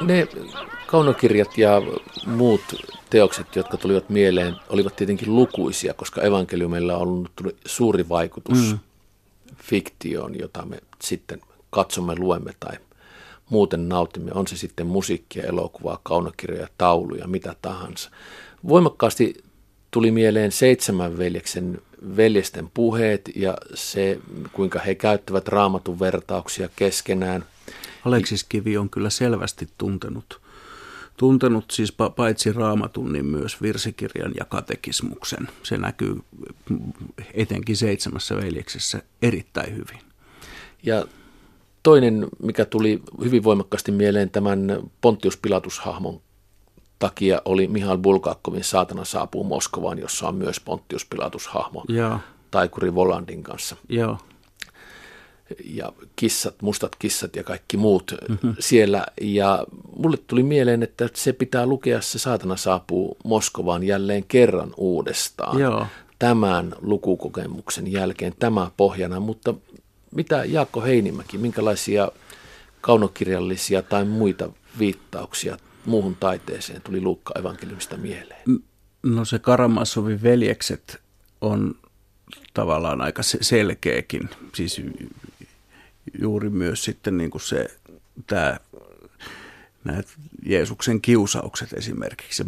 Ne 0.00 0.28
kaunokirjat 0.86 1.58
ja 1.58 1.82
muut 2.26 2.60
teokset, 3.10 3.56
jotka 3.56 3.76
tulivat 3.76 4.08
mieleen, 4.10 4.56
olivat 4.68 4.96
tietenkin 4.96 5.34
lukuisia, 5.34 5.94
koska 5.94 6.22
evankeliumilla 6.22 6.96
on 6.96 7.02
ollut 7.02 7.30
suuri 7.66 8.08
vaikutus 8.08 8.58
mm. 8.58 8.78
fiktioon, 9.56 10.38
jota 10.38 10.66
me 10.66 10.78
sitten 11.02 11.40
katsomme, 11.70 12.14
luemme 12.18 12.52
tai 12.60 12.76
muuten 13.50 13.88
nautimme. 13.88 14.32
On 14.34 14.46
se 14.46 14.56
sitten 14.56 14.86
musiikkia, 14.86 15.42
elokuvaa, 15.42 16.00
kaunokirjoja, 16.02 16.68
tauluja, 16.78 17.26
mitä 17.26 17.54
tahansa. 17.62 18.10
Voimakkaasti 18.68 19.44
tuli 19.94 20.10
mieleen 20.10 20.52
seitsemän 20.52 21.18
veljeksen 21.18 21.78
veljesten 22.16 22.70
puheet 22.74 23.30
ja 23.36 23.56
se, 23.74 24.18
kuinka 24.52 24.78
he 24.78 24.94
käyttävät 24.94 25.48
raamatun 25.48 26.00
vertauksia 26.00 26.68
keskenään– 26.76 27.44
Aleksis 28.04 28.44
Kivi 28.44 28.76
on 28.76 28.90
kyllä 28.90 29.10
selvästi 29.10 29.68
tuntenut, 29.78 30.40
tuntenut 31.16 31.70
siis 31.70 31.94
paitsi 32.16 32.52
raamatun, 32.52 33.12
niin 33.12 33.26
myös 33.26 33.62
virsikirjan 33.62 34.32
ja 34.38 34.44
katekismuksen. 34.44 35.48
Se 35.62 35.76
näkyy 35.76 36.16
etenkin 37.34 37.76
seitsemässä 37.76 38.36
veljeksessä 38.36 39.02
erittäin 39.22 39.72
hyvin. 39.72 40.00
Ja 40.82 41.06
toinen, 41.82 42.26
mikä 42.42 42.64
tuli 42.64 43.02
hyvin 43.24 43.44
voimakkaasti 43.44 43.92
mieleen 43.92 44.30
tämän 44.30 44.82
Pontius 45.00 45.36
Pilatus-hahmon 45.36 46.20
takia, 47.04 47.42
oli 47.44 47.68
Mihail 47.68 47.98
Bulgakovin 47.98 48.64
Saatana 48.64 49.04
saapuu 49.04 49.44
Moskovaan, 49.44 49.98
jossa 49.98 50.28
on 50.28 50.34
myös 50.34 50.60
Pontius 50.60 51.04
Pilatus-hahmo 51.04 51.84
Joo. 51.88 52.18
Taikuri 52.50 52.94
Volandin 52.94 53.42
kanssa. 53.42 53.76
Joo 53.88 54.18
ja 55.64 55.92
kissat, 56.16 56.62
mustat 56.62 56.96
kissat 56.96 57.36
ja 57.36 57.44
kaikki 57.44 57.76
muut 57.76 58.14
mm-hmm. 58.28 58.54
siellä. 58.58 59.06
Ja 59.20 59.66
mulle 59.96 60.16
tuli 60.16 60.42
mieleen, 60.42 60.82
että 60.82 61.08
se 61.14 61.32
pitää 61.32 61.66
lukea, 61.66 62.00
se 62.00 62.18
saatana 62.18 62.56
saapuu 62.56 63.16
Moskovaan 63.24 63.82
jälleen 63.82 64.24
kerran 64.24 64.74
uudestaan. 64.76 65.58
Joo. 65.58 65.86
Tämän 66.18 66.74
lukukokemuksen 66.80 67.92
jälkeen 67.92 68.32
tämä 68.38 68.70
pohjana, 68.76 69.20
mutta 69.20 69.54
mitä 70.14 70.44
Jaakko 70.44 70.82
Heinimäki, 70.82 71.38
minkälaisia 71.38 72.08
kaunokirjallisia 72.80 73.82
tai 73.82 74.04
muita 74.04 74.48
viittauksia 74.78 75.56
muuhun 75.86 76.16
taiteeseen 76.16 76.82
tuli 76.82 77.00
Luukka 77.00 77.34
evankeliumista 77.38 77.96
mieleen? 77.96 78.42
No 79.02 79.24
se 79.24 79.38
Karamassovin 79.38 80.22
veljekset 80.22 81.00
on 81.40 81.74
tavallaan 82.54 83.00
aika 83.00 83.22
selkeäkin. 83.22 84.30
Siis 84.54 84.80
juuri 86.20 86.50
myös 86.50 86.84
sitten 86.84 87.18
niin 87.18 87.30
kuin 87.30 87.42
se, 87.42 87.66
tämä, 88.26 88.56
nämä 89.84 90.02
Jeesuksen 90.46 91.00
kiusaukset 91.00 91.72
esimerkiksi, 91.72 92.44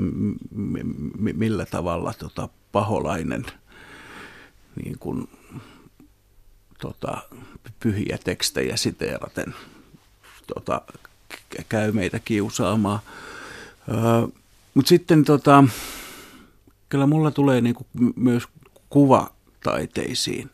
millä 1.15 1.67
tavalla 1.67 2.15
tota, 2.19 2.49
paholainen 2.73 3.45
niin 4.85 4.99
kuin, 4.99 5.29
tota, 6.81 7.19
pyhiä 7.81 8.19
tekstejä 8.25 8.77
siteeraten 8.77 9.55
tota, 10.55 10.83
käy 11.69 11.93
meitä 11.93 12.21
kiusaamaan. 12.25 12.99
Öö, 13.89 14.29
Mutta 14.75 14.89
sitten 14.89 15.25
tota, 15.25 15.65
kyllä 16.89 17.07
mulla 17.07 17.31
tulee 17.31 17.61
niinku 17.61 17.87
myös 18.17 18.43
kuvataiteisiin 18.91 20.51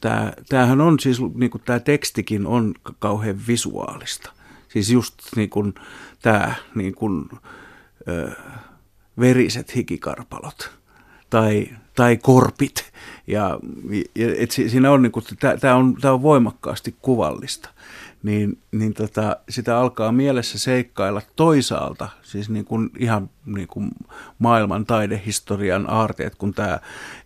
Tämä, 0.00 0.32
tämähän 0.48 0.80
on 0.80 1.00
siis, 1.00 1.18
niin 1.34 1.50
kuin 1.50 1.62
tämä 1.64 1.80
tekstikin 1.80 2.46
on 2.46 2.74
kauhean 2.98 3.40
visuaalista. 3.46 4.32
Siis 4.68 4.90
just 4.90 5.14
niin 5.36 5.50
kuin 5.50 5.74
tämä 6.22 6.54
niin 6.74 6.94
kuin, 6.94 7.28
ö, 8.08 8.30
veriset 9.20 9.76
hikikarpalot 9.76 10.70
tai, 11.30 11.68
tai 11.94 12.16
korpit. 12.16 12.92
Ja, 13.26 13.58
et 14.16 14.50
siinä 14.50 14.90
on, 14.90 15.02
niin 15.02 15.12
tämä, 15.60 15.74
on, 15.74 15.96
on 16.04 16.22
voimakkaasti 16.22 16.94
kuvallista 17.02 17.68
niin, 18.26 18.58
niin 18.72 18.94
tota, 18.94 19.36
sitä 19.48 19.78
alkaa 19.78 20.12
mielessä 20.12 20.58
seikkailla 20.58 21.22
toisaalta, 21.36 22.08
siis 22.22 22.50
niin 22.50 22.64
kuin 22.64 22.90
ihan 22.98 23.30
niin 23.46 23.68
kuin 23.68 23.90
maailman 24.38 24.86
taidehistorian 24.86 25.90
aarteet, 25.90 26.34
kun 26.34 26.54
tämä 26.54 26.78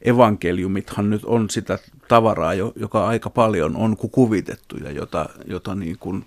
evankeliumithan 0.03 1.11
nyt 1.11 1.25
on 1.25 1.51
sitä 1.51 1.79
tavaraa, 2.09 2.55
joka 2.55 3.07
aika 3.07 3.31
paljon 3.31 3.77
on 3.77 3.97
kuvitettu 3.97 4.77
ja 4.77 4.91
jota, 4.91 5.29
jota 5.47 5.75
niin 5.75 5.97
kuin 5.99 6.25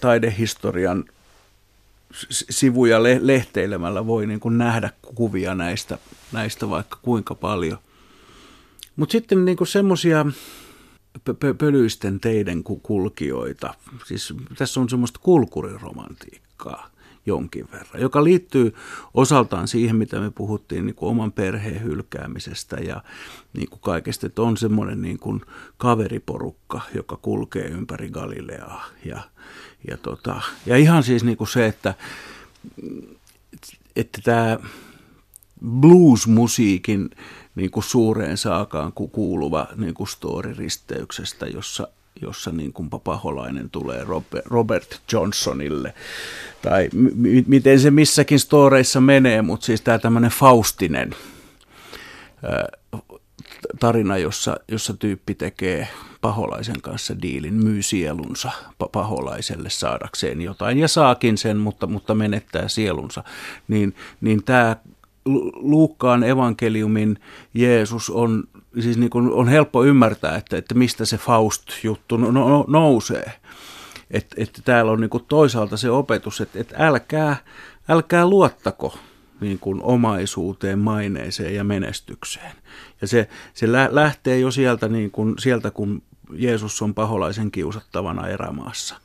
taidehistorian 0.00 1.04
sivuja 2.30 3.02
lehteilemällä 3.02 4.06
voi 4.06 4.26
niin 4.26 4.40
kuin 4.40 4.58
nähdä 4.58 4.90
kuvia 5.14 5.54
näistä, 5.54 5.98
näistä 6.32 6.70
vaikka 6.70 6.98
kuinka 7.02 7.34
paljon. 7.34 7.78
Mutta 8.96 9.12
sitten 9.12 9.44
niin 9.44 9.56
semmoisia 9.66 10.26
pölyisten 11.58 12.20
teiden 12.20 12.62
kulkijoita, 12.82 13.74
siis 14.06 14.34
tässä 14.58 14.80
on 14.80 14.88
semmoista 14.88 15.20
kulkuriromantiikkaa 15.22 16.93
jonkin 17.26 17.68
verran, 17.72 18.02
joka 18.02 18.24
liittyy 18.24 18.74
osaltaan 19.14 19.68
siihen, 19.68 19.96
mitä 19.96 20.20
me 20.20 20.30
puhuttiin 20.30 20.86
niin 20.86 20.94
kuin 20.94 21.10
oman 21.10 21.32
perheen 21.32 21.82
hylkäämisestä 21.82 22.76
ja 22.76 23.02
niin 23.52 23.68
kuin 23.68 23.80
kaikesta, 23.80 24.26
että 24.26 24.42
on 24.42 24.56
semmoinen 24.56 25.02
niin 25.02 25.18
kuin 25.18 25.40
kaveriporukka, 25.76 26.80
joka 26.94 27.16
kulkee 27.16 27.66
ympäri 27.66 28.10
Galileaa. 28.10 28.84
Ja, 29.04 29.20
ja, 29.90 29.96
tota, 29.96 30.40
ja 30.66 30.76
ihan 30.76 31.02
siis 31.02 31.24
niin 31.24 31.36
kuin 31.36 31.48
se, 31.48 31.66
että, 31.66 31.94
että 33.96 34.20
tämä 34.24 34.58
blues-musiikin 35.80 37.10
niin 37.54 37.70
kuin 37.70 37.84
suureen 37.84 38.36
saakaan 38.36 38.92
kuuluva 38.92 39.66
niin 39.76 39.94
kuin 39.94 40.08
story-risteyksestä, 40.08 41.46
jossa 41.46 41.88
jossa 42.22 42.50
niin 42.52 42.72
kuin 42.72 42.90
Paholainen 43.04 43.70
tulee 43.70 44.06
Robert 44.44 45.00
Johnsonille. 45.12 45.94
Tai 46.62 46.88
m- 46.92 47.44
miten 47.46 47.80
se 47.80 47.90
missäkin 47.90 48.40
storeissa 48.40 49.00
menee, 49.00 49.42
mutta 49.42 49.66
siis 49.66 49.80
tämä 49.80 49.98
tämmöinen 49.98 50.30
Faustinen 50.30 51.14
tarina, 53.80 54.18
jossa, 54.18 54.56
jossa 54.68 54.94
tyyppi 54.94 55.34
tekee 55.34 55.88
paholaisen 56.20 56.80
kanssa 56.80 57.22
diilin, 57.22 57.54
myy 57.54 57.82
sielunsa 57.82 58.50
paholaiselle 58.92 59.70
saadakseen 59.70 60.40
jotain 60.40 60.78
ja 60.78 60.88
saakin 60.88 61.38
sen, 61.38 61.56
mutta, 61.56 61.86
mutta 61.86 62.14
menettää 62.14 62.68
sielunsa, 62.68 63.24
niin, 63.68 63.94
niin 64.20 64.44
tämä 64.44 64.76
Luukkaan 65.54 66.24
evankeliumin 66.24 67.18
Jeesus 67.54 68.10
on, 68.10 68.44
siis 68.80 68.98
niin 68.98 69.10
kuin 69.10 69.32
on 69.32 69.48
helppo 69.48 69.84
ymmärtää, 69.84 70.36
että, 70.36 70.56
että 70.56 70.74
mistä 70.74 71.04
se 71.04 71.16
Faust-juttu 71.18 72.16
no, 72.16 72.30
no, 72.30 72.64
nousee. 72.68 73.32
Että, 74.10 74.36
että 74.38 74.62
täällä 74.64 74.92
on 74.92 75.00
niin 75.00 75.10
kuin 75.10 75.24
toisaalta 75.28 75.76
se 75.76 75.90
opetus, 75.90 76.40
että, 76.40 76.60
että 76.60 76.74
älkää, 76.78 77.36
älkää 77.88 78.26
luottako 78.26 78.98
niin 79.40 79.58
kuin 79.58 79.82
omaisuuteen, 79.82 80.78
maineeseen 80.78 81.54
ja 81.54 81.64
menestykseen. 81.64 82.52
Ja 83.00 83.06
se, 83.06 83.28
se 83.54 83.72
lähtee 83.90 84.38
jo 84.38 84.50
sieltä, 84.50 84.88
niin 84.88 85.10
kuin, 85.10 85.34
sieltä, 85.38 85.70
kun 85.70 86.02
Jeesus 86.32 86.82
on 86.82 86.94
paholaisen 86.94 87.50
kiusattavana 87.50 88.28
erämaassa 88.28 88.96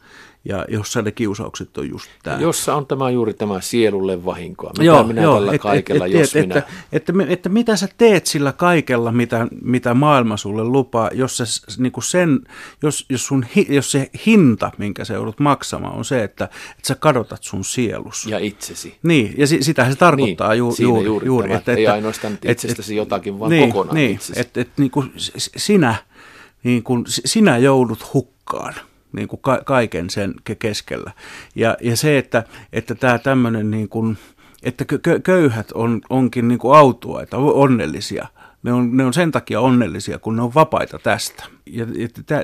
ja 0.45 0.65
jossa 0.67 1.02
ne 1.02 1.12
kiusaukset 1.12 1.78
on 1.78 1.89
just 1.89 2.10
tämä. 2.23 2.38
Jossa 2.41 2.75
on 2.75 2.86
tämä 2.86 3.10
juuri 3.10 3.34
tämä 3.34 3.62
sielulle 3.62 4.25
vahinkoa. 4.25 4.69
Mitä 4.69 4.84
joo, 4.84 5.04
minä 5.04 5.21
joo, 5.21 5.36
tällä 5.36 5.54
et, 5.54 5.62
kaikella, 5.62 6.06
et, 6.06 6.13
et, 6.13 6.19
jos 6.19 6.36
et, 6.36 6.47
minä... 6.47 6.58
Että, 6.58 6.71
että, 6.91 7.13
että, 7.21 7.34
että 7.34 7.49
mitä 7.49 7.75
sä 7.75 7.88
teet 7.97 8.25
sillä 8.25 8.52
kaikella, 8.52 9.12
mitä, 9.12 9.47
mitä 9.62 9.93
maailma 9.93 10.38
sulle 10.38 10.63
lupaa, 10.63 11.10
jos, 11.13 11.38
sä, 11.38 11.43
niin 11.78 11.91
kuin 11.91 12.04
sen, 12.04 12.39
jos, 12.84 13.06
jos, 13.10 13.28
sun, 13.28 13.45
jos 13.69 13.91
se 13.91 14.10
hinta, 14.25 14.71
minkä 14.78 15.06
sä 15.06 15.13
joudut 15.13 15.39
maksamaan, 15.39 15.95
on 15.95 16.06
se, 16.06 16.23
että, 16.23 16.45
että 16.45 16.88
sä 16.88 16.95
kadotat 16.95 17.43
sun 17.43 17.65
sielus. 17.65 18.25
Ja 18.25 18.39
itsesi. 18.39 18.97
Niin, 19.04 19.34
ja 19.38 19.47
si, 19.47 19.63
sitähän 19.63 19.93
se 19.93 19.99
tarkoittaa 19.99 20.49
niin, 20.49 20.58
ju, 20.58 20.75
juuri. 20.80 21.06
juuri, 21.06 21.25
juuri 21.25 21.54
että, 21.54 21.71
että, 21.71 21.80
ei 21.80 21.88
ainoastaan 21.88 22.38
itsestäsi 22.47 22.93
et, 22.93 22.97
jotakin, 22.97 23.39
vaan 23.39 23.52
niin, 23.52 23.71
kokonaan 23.71 23.95
niin, 23.95 24.12
itsesi. 24.12 24.39
Että 24.39 24.62
et, 24.62 24.69
niin 24.78 24.91
kuin 24.91 25.12
sinä, 25.38 25.95
niin 26.63 26.84
kuin, 26.84 27.04
sinä 27.08 27.58
joudut 27.58 28.13
hukkaan 28.13 28.73
niin 29.12 29.28
kuin 29.28 29.41
ka- 29.41 29.62
kaiken 29.65 30.10
sen 30.10 30.34
keskellä. 30.60 31.12
Ja, 31.56 31.78
ja 31.82 31.98
se, 31.98 32.17
että, 32.17 32.43
että 32.74 32.95
tämä 32.95 33.17
tämmöinen, 33.17 33.72
niin 33.72 33.89
kuin, 33.89 34.17
että 34.63 34.86
köyhät 35.24 35.72
on, 35.72 36.02
onkin 36.10 36.48
niin 36.48 36.60
kuin 36.60 36.78
autuaita, 36.78 37.38
onnellisia. 37.38 38.28
Ne 38.63 38.74
on, 38.74 38.98
ne 38.98 39.06
on 39.06 39.13
sen 39.13 39.32
takia 39.32 39.62
onnellisia, 39.62 40.19
kun 40.19 40.36
ne 40.36 40.41
on 40.41 40.54
vapaita 40.54 41.00
tästä. 41.00 41.43
Ja 41.65 41.86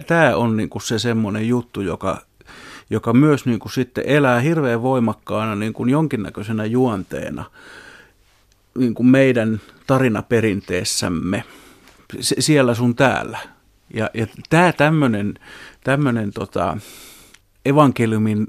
tämä 0.08 0.36
on 0.36 0.58
niin 0.58 0.70
kuin 0.70 0.82
se 0.82 1.00
semmoinen 1.00 1.48
juttu, 1.48 1.82
joka, 1.82 2.22
joka 2.90 3.14
myös 3.14 3.46
niin 3.46 3.60
kuin 3.60 3.72
sitten 3.72 4.04
elää 4.08 4.40
hirveän 4.40 4.82
voimakkaana 4.82 5.56
niin 5.56 5.74
kuin 5.74 5.90
jonkinnäköisenä 5.90 6.66
juonteena 6.66 7.46
niin 8.78 8.94
kuin 8.94 9.08
meidän 9.08 9.62
tarinaperinteessämme 9.88 11.44
siellä 12.22 12.74
sun 12.74 12.96
täällä. 12.96 13.40
Ja, 13.94 14.10
ja 14.14 14.28
tämä 14.50 14.72
tämmöinen 14.72 15.34
tämmöinen 15.86 16.32
tota, 16.32 16.78
evankeliumin 17.66 18.48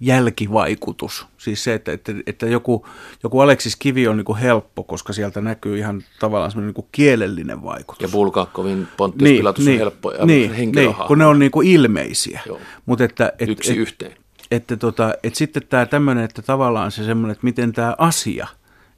jälkivaikutus. 0.00 1.26
Siis 1.38 1.64
se, 1.64 1.74
että, 1.74 1.92
että, 1.92 2.12
että 2.26 2.46
joku, 2.46 2.86
joku 3.22 3.40
Aleksis 3.40 3.76
Kivi 3.76 4.08
on 4.08 4.16
niin 4.16 4.24
kuin 4.24 4.38
helppo, 4.38 4.82
koska 4.82 5.12
sieltä 5.12 5.40
näkyy 5.40 5.78
ihan 5.78 6.02
tavallaan 6.20 6.50
semmoinen 6.50 6.74
niin 6.76 6.88
kielellinen 6.92 7.62
vaikutus. 7.62 8.02
Ja 8.02 8.08
Bulgakovin 8.08 8.88
Pontius 8.96 9.22
niin, 9.22 9.36
Pilatus 9.36 9.64
niin, 9.64 9.74
on 9.74 9.78
helppo 9.78 10.12
ja 10.12 10.26
niin, 10.26 10.72
niin, 10.74 10.94
kun 11.06 11.18
ne 11.18 11.26
on 11.26 11.38
niin 11.38 11.50
kuin 11.50 11.68
ilmeisiä. 11.68 12.40
Mut 12.86 13.00
että, 13.00 13.32
et, 13.38 13.48
Yksi 13.48 13.72
et, 13.72 13.78
yhteen. 13.78 14.12
Että, 14.12 14.22
että, 14.50 14.76
tota, 14.76 15.14
että 15.22 15.38
sitten 15.38 15.62
tämä 15.68 15.86
tämmöinen, 15.86 16.24
että 16.24 16.42
tavallaan 16.42 16.90
se 16.90 17.04
semmoinen, 17.04 17.32
että 17.32 17.44
miten 17.44 17.72
tämä 17.72 17.94
asia 17.98 18.46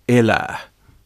elää 0.08 0.58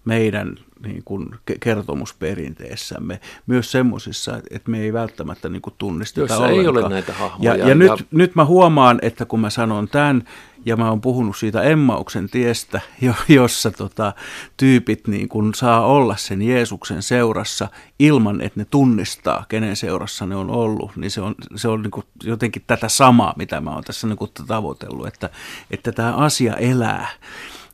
meidän 0.04 0.56
niin 0.82 1.02
kuin 1.04 1.28
kertomusperinteessämme, 1.60 3.20
myös 3.46 3.72
semmoisissa, 3.72 4.40
että 4.50 4.70
me 4.70 4.80
ei 4.80 4.92
välttämättä 4.92 5.48
niin 5.48 5.62
kuin 5.62 5.74
tunnisteta 5.78 6.20
Jossa 6.20 6.36
ollenkaan. 6.36 6.60
ei 6.60 6.68
ole 6.68 6.88
näitä 6.88 7.12
hahmoja. 7.12 7.54
Ja, 7.54 7.56
ja, 7.56 7.68
ja 7.68 7.74
nyt, 7.74 8.06
nyt 8.10 8.34
mä 8.34 8.44
huomaan, 8.44 8.98
että 9.02 9.24
kun 9.24 9.40
mä 9.40 9.50
sanon 9.50 9.88
tämän, 9.88 10.24
ja 10.64 10.76
mä 10.76 10.90
oon 10.90 11.00
puhunut 11.00 11.36
siitä 11.36 11.62
Emmauksen 11.62 12.28
tiestä, 12.30 12.80
jossa 13.28 13.70
tota, 13.70 14.12
tyypit 14.56 15.06
niin 15.06 15.28
kun 15.28 15.54
saa 15.54 15.86
olla 15.86 16.16
sen 16.16 16.42
Jeesuksen 16.42 17.02
seurassa 17.02 17.68
ilman, 17.98 18.40
että 18.40 18.60
ne 18.60 18.66
tunnistaa, 18.70 19.44
kenen 19.48 19.76
seurassa 19.76 20.26
ne 20.26 20.36
on 20.36 20.50
ollut, 20.50 20.96
niin 20.96 21.10
se 21.10 21.20
on, 21.20 21.34
se 21.56 21.68
on 21.68 21.82
niin 21.82 22.04
jotenkin 22.24 22.62
tätä 22.66 22.88
samaa, 22.88 23.34
mitä 23.36 23.60
mä 23.60 23.70
oon 23.70 23.84
tässä 23.84 24.06
niin 24.06 24.46
tavoitellut, 24.46 25.06
että, 25.06 25.30
että 25.70 25.92
tämä 25.92 26.12
asia 26.14 26.54
elää 26.56 27.08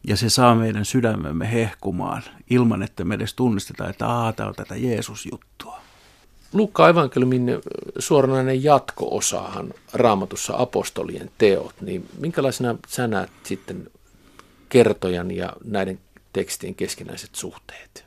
ja 0.08 0.16
se 0.16 0.30
saa 0.30 0.54
meidän 0.54 0.84
sydämemme 0.84 1.52
hehkumaan 1.52 2.22
ilman, 2.50 2.82
että 2.82 3.04
me 3.04 3.14
edes 3.14 3.34
tunnistetaan, 3.34 3.90
että 3.90 4.06
Aa, 4.06 4.32
tämä 4.32 4.48
on 4.48 4.54
tätä 4.54 4.76
Jeesus-juttua. 4.76 5.80
Lukka 6.52 6.88
evankeliumin 6.88 7.50
suoranainen 7.98 8.64
jatko-osahan 8.64 9.74
raamatussa 9.92 10.54
apostolien 10.58 11.30
teot, 11.38 11.74
niin 11.80 12.08
minkälaisena 12.18 12.76
sä 12.88 13.06
näet 13.06 13.30
sitten 13.42 13.90
kertojan 14.68 15.30
ja 15.30 15.52
näiden 15.64 15.98
tekstien 16.32 16.74
keskinäiset 16.74 17.34
suhteet? 17.34 18.04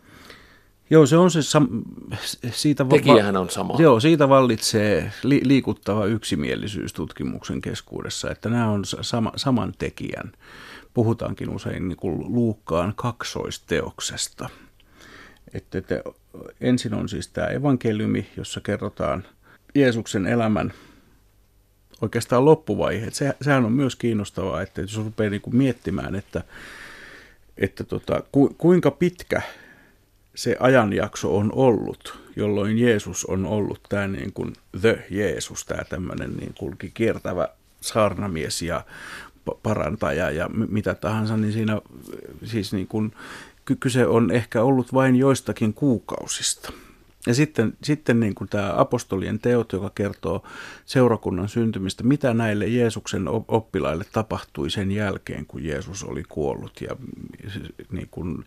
Joo, 0.90 1.06
se 1.06 1.18
on 1.18 1.32
se 1.32 1.40
sam- 1.40 1.86
siitä 2.52 2.86
Tekijähän 2.86 3.38
on 3.38 3.50
sama. 3.50 3.76
Joo, 3.80 4.00
siitä 4.00 4.30
vallitsee 4.30 5.12
li- 5.24 5.42
liikuttava 5.44 6.06
yksimielisyys 6.06 6.94
tutkimuksen 6.94 7.62
keskuudessa, 7.62 8.32
että 8.32 8.50
nämä 8.50 8.70
on 8.70 8.86
sama, 8.86 9.32
saman 9.36 9.74
tekijän 9.78 10.32
puhutaankin 10.98 11.50
usein 11.50 11.88
niin 11.88 11.98
kuin 11.98 12.34
Luukkaan 12.34 12.94
kaksoisteoksesta. 12.96 14.50
Että, 15.54 15.78
että 15.78 16.04
ensin 16.62 16.94
on 16.94 17.10
siis 17.10 17.28
tämä 17.28 17.48
evankeliumi, 17.48 18.28
jossa 18.38 18.62
kerrotaan 18.62 19.26
Jeesuksen 19.76 20.28
elämän 20.28 20.74
oikeastaan 22.02 22.46
loppuvaiheet. 22.46 23.14
Se, 23.14 23.34
sehän 23.42 23.66
on 23.66 23.72
myös 23.72 23.96
kiinnostavaa, 23.96 24.62
että 24.62 24.82
jos 24.82 24.98
rupeaa 24.98 25.30
niin 25.30 25.42
kuin 25.42 25.56
miettimään, 25.56 26.16
että, 26.16 26.44
että 27.58 27.84
tota, 27.84 28.24
ku, 28.32 28.56
kuinka 28.58 28.92
pitkä 28.92 29.42
se 30.36 30.58
ajanjakso 30.60 31.38
on 31.38 31.52
ollut, 31.56 32.20
jolloin 32.36 32.78
Jeesus 32.78 33.26
on 33.26 33.46
ollut 33.46 33.80
tämä 33.90 34.08
niin 34.08 34.34
kuin 34.34 34.54
the 34.82 35.06
Jeesus, 35.10 35.66
tämä 35.66 35.84
tämmöinen 35.84 36.34
niin 36.38 36.54
kuin 36.54 36.78
kiertävä 36.94 37.50
saarnamies 37.82 38.62
ja 38.62 38.86
parantaja 39.64 40.32
ja 40.32 40.50
mitä 40.50 40.96
tahansa, 40.96 41.38
niin 41.38 41.54
siinä 41.54 41.82
siis 42.44 42.74
niin 42.74 42.88
kuin, 42.88 43.12
kyse 43.80 44.08
on 44.08 44.32
ehkä 44.32 44.64
ollut 44.64 44.94
vain 44.94 45.16
joistakin 45.16 45.74
kuukausista. 45.74 46.74
Ja 47.28 47.34
sitten, 47.34 47.74
sitten 47.84 48.20
niin 48.20 48.36
kuin 48.36 48.50
tämä 48.50 48.74
apostolien 48.78 49.40
teot, 49.40 49.74
joka 49.74 49.92
kertoo 49.96 50.44
seurakunnan 50.86 51.50
syntymistä, 51.50 52.04
mitä 52.04 52.34
näille 52.34 52.68
Jeesuksen 52.68 53.28
oppilaille 53.48 54.06
tapahtui 54.12 54.70
sen 54.70 54.92
jälkeen, 54.92 55.46
kun 55.46 55.64
Jeesus 55.64 56.04
oli 56.04 56.24
kuollut 56.30 56.82
ja 56.82 56.96
niin 57.92 58.08
kuin 58.12 58.46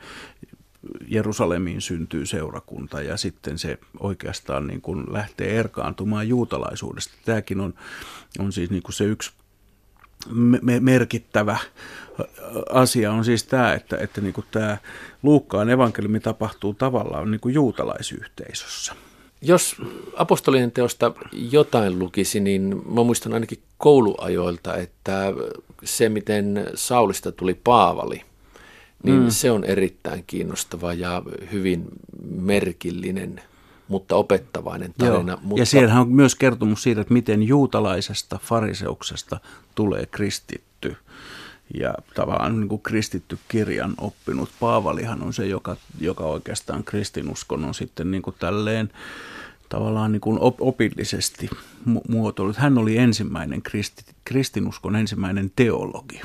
Jerusalemiin 1.08 1.80
syntyy 1.80 2.26
seurakunta 2.26 3.02
ja 3.02 3.16
sitten 3.16 3.58
se 3.58 3.78
oikeastaan 4.00 4.66
niin 4.66 4.80
kuin 4.80 5.04
lähtee 5.12 5.58
erkaantumaan 5.58 6.28
juutalaisuudesta. 6.28 7.14
Tämäkin 7.24 7.60
on, 7.60 7.74
on 8.38 8.52
siis 8.52 8.70
niin 8.70 8.82
kuin 8.82 8.94
se 8.94 9.04
yksi 9.04 9.32
me- 10.62 10.80
merkittävä 10.80 11.58
asia 12.70 13.12
on 13.12 13.24
siis 13.24 13.44
tämä, 13.44 13.74
että, 13.74 13.96
että 13.96 14.20
niin 14.20 14.32
kuin 14.32 14.46
tämä 14.50 14.78
Luukkaan 15.22 15.70
evankeliumi 15.70 16.20
tapahtuu 16.20 16.74
tavallaan 16.74 17.30
niin 17.30 17.40
kuin 17.40 17.54
juutalaisyhteisössä. 17.54 18.94
Jos 19.42 19.76
apostolien 20.16 20.72
teosta 20.72 21.12
jotain 21.32 21.98
lukisi, 21.98 22.40
niin 22.40 22.82
mä 22.94 23.02
muistan 23.04 23.34
ainakin 23.34 23.62
kouluajoilta, 23.78 24.76
että 24.76 25.32
se, 25.84 26.08
miten 26.08 26.66
Saulista 26.74 27.32
tuli 27.32 27.54
Paavali, 27.64 28.22
niin 29.02 29.22
mm. 29.22 29.30
se 29.30 29.50
on 29.50 29.64
erittäin 29.64 30.24
kiinnostava 30.26 30.92
ja 30.92 31.22
hyvin 31.52 31.84
merkillinen, 32.30 33.42
mutta 33.90 34.16
opettavainen 34.16 34.94
tarina. 34.98 35.32
Joo. 35.32 35.40
Mutta... 35.42 35.62
Ja 35.62 35.66
siellähän 35.66 36.00
on 36.00 36.12
myös 36.12 36.34
kertomus 36.34 36.82
siitä, 36.82 37.00
että 37.00 37.14
miten 37.14 37.42
juutalaisesta 37.42 38.38
fariseuksesta 38.42 39.40
tulee 39.74 40.06
kristitty 40.06 40.96
ja 41.78 41.94
tavallaan 42.14 42.60
niin 42.60 42.68
kuin 42.68 42.82
kristitty 42.82 43.38
kirjan 43.48 43.94
oppinut. 43.98 44.50
Paavalihan 44.60 45.22
on 45.22 45.32
se, 45.32 45.46
joka, 45.46 45.76
joka 46.00 46.24
oikeastaan 46.24 46.84
kristinuskon 46.84 47.64
on 47.64 47.74
sitten 47.74 48.10
niin 48.10 48.22
kuin 48.22 48.36
tälleen 48.38 48.92
tavallaan 49.68 50.12
niin 50.12 50.20
kuin 50.20 50.38
opillisesti 50.60 51.50
muotoillut. 52.08 52.56
Hän 52.56 52.78
oli 52.78 52.96
ensimmäinen 52.96 53.62
kristi, 53.62 54.04
kristinuskon 54.24 54.96
ensimmäinen 54.96 55.52
teologi. 55.56 56.20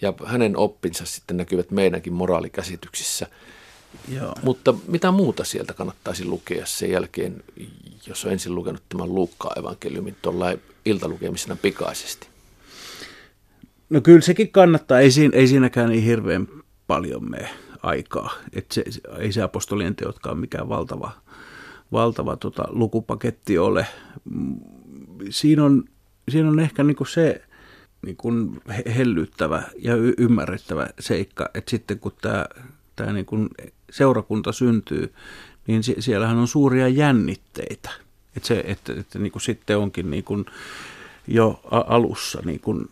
Ja 0.00 0.14
hänen 0.24 0.56
oppinsa 0.56 1.04
sitten 1.06 1.36
näkyvät 1.36 1.70
meidänkin 1.70 2.12
moraalikäsityksissä. 2.12 3.26
Joo. 4.08 4.34
Mutta 4.42 4.74
mitä 4.86 5.10
muuta 5.10 5.44
sieltä 5.44 5.74
kannattaisi 5.74 6.24
lukea 6.24 6.66
sen 6.66 6.90
jälkeen, 6.90 7.44
jos 8.06 8.24
on 8.24 8.32
ensin 8.32 8.54
lukenut 8.54 8.82
tämän 8.88 9.14
Luukkaan 9.14 9.58
evankeliumin 9.58 10.16
tuolla 10.22 10.46
iltalukemisena 10.84 11.56
pikaisesti? 11.56 12.28
No 13.90 14.00
kyllä 14.00 14.20
sekin 14.20 14.52
kannattaa, 14.52 15.00
ei, 15.00 15.10
siinä, 15.10 15.36
ei 15.36 15.46
siinäkään 15.48 15.88
niin 15.88 16.04
hirveän 16.04 16.48
paljon 16.86 17.30
mene 17.30 17.48
aikaa. 17.82 18.32
Et 18.52 18.66
se, 18.72 18.84
ei 19.18 19.32
se 19.32 19.42
apostolien 19.42 19.96
teotkaan 19.96 20.38
mikään 20.38 20.68
valtava, 20.68 21.12
valtava 21.92 22.36
tota, 22.36 22.64
lukupaketti 22.68 23.58
ole. 23.58 23.86
Siinä 25.30 25.64
on, 25.64 25.84
siinä 26.28 26.48
on 26.48 26.60
ehkä 26.60 26.84
niinku 26.84 27.04
se 27.04 27.42
niinku 28.06 28.32
hellyttävä 28.96 29.62
ja 29.78 29.94
y- 29.94 30.14
ymmärrettävä 30.18 30.86
seikka, 31.00 31.50
että 31.54 31.70
sitten 31.70 31.98
kun 31.98 32.12
tämä 32.20 32.46
tää 32.96 33.12
niinku 33.12 33.36
seurakunta 33.90 34.52
syntyy, 34.52 35.14
niin 35.66 35.82
sie- 35.82 36.02
siellähän 36.02 36.38
on 36.38 36.48
suuria 36.48 36.88
jännitteitä. 36.88 37.90
Että 38.36 38.46
se, 38.46 38.64
että, 38.66 38.92
että 39.00 39.18
niinku 39.18 39.38
sitten 39.38 39.78
onkin 39.78 40.10
niinku 40.10 40.44
jo 41.28 41.60
alussa 41.70 42.42
niinku 42.44 42.84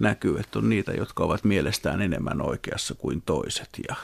näkyy, 0.00 0.38
että 0.38 0.58
on 0.58 0.68
niitä, 0.68 0.92
jotka 0.92 1.24
ovat 1.24 1.44
mielestään 1.44 2.02
enemmän 2.02 2.42
oikeassa 2.42 2.94
kuin 2.94 3.22
toiset. 3.26 3.68
Ja 3.88 3.96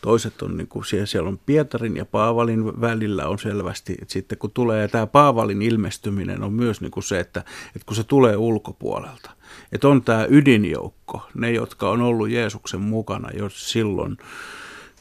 toiset 0.00 0.42
on, 0.42 0.56
niin 0.56 0.68
kuin, 0.68 0.84
siellä, 0.84 1.06
siellä 1.06 1.28
on 1.28 1.40
Pietarin 1.46 1.96
ja 1.96 2.04
Paavalin 2.04 2.80
välillä 2.80 3.28
on 3.28 3.38
selvästi, 3.38 3.94
että 4.02 4.12
sitten 4.12 4.38
kun 4.38 4.50
tulee 4.50 4.88
tämä 4.88 5.06
Paavalin 5.06 5.62
ilmestyminen 5.62 6.42
on 6.42 6.52
myös 6.52 6.80
niin 6.80 6.90
kuin 6.90 7.04
se, 7.04 7.20
että, 7.20 7.40
että 7.66 7.86
kun 7.86 7.96
se 7.96 8.04
tulee 8.04 8.36
ulkopuolelta, 8.36 9.30
että 9.72 9.88
on 9.88 10.02
tämä 10.02 10.26
ydinjoukko, 10.28 11.28
ne 11.34 11.50
jotka 11.52 11.90
on 11.90 12.02
ollut 12.02 12.30
Jeesuksen 12.30 12.80
mukana 12.80 13.28
jo 13.30 13.48
silloin, 13.48 14.16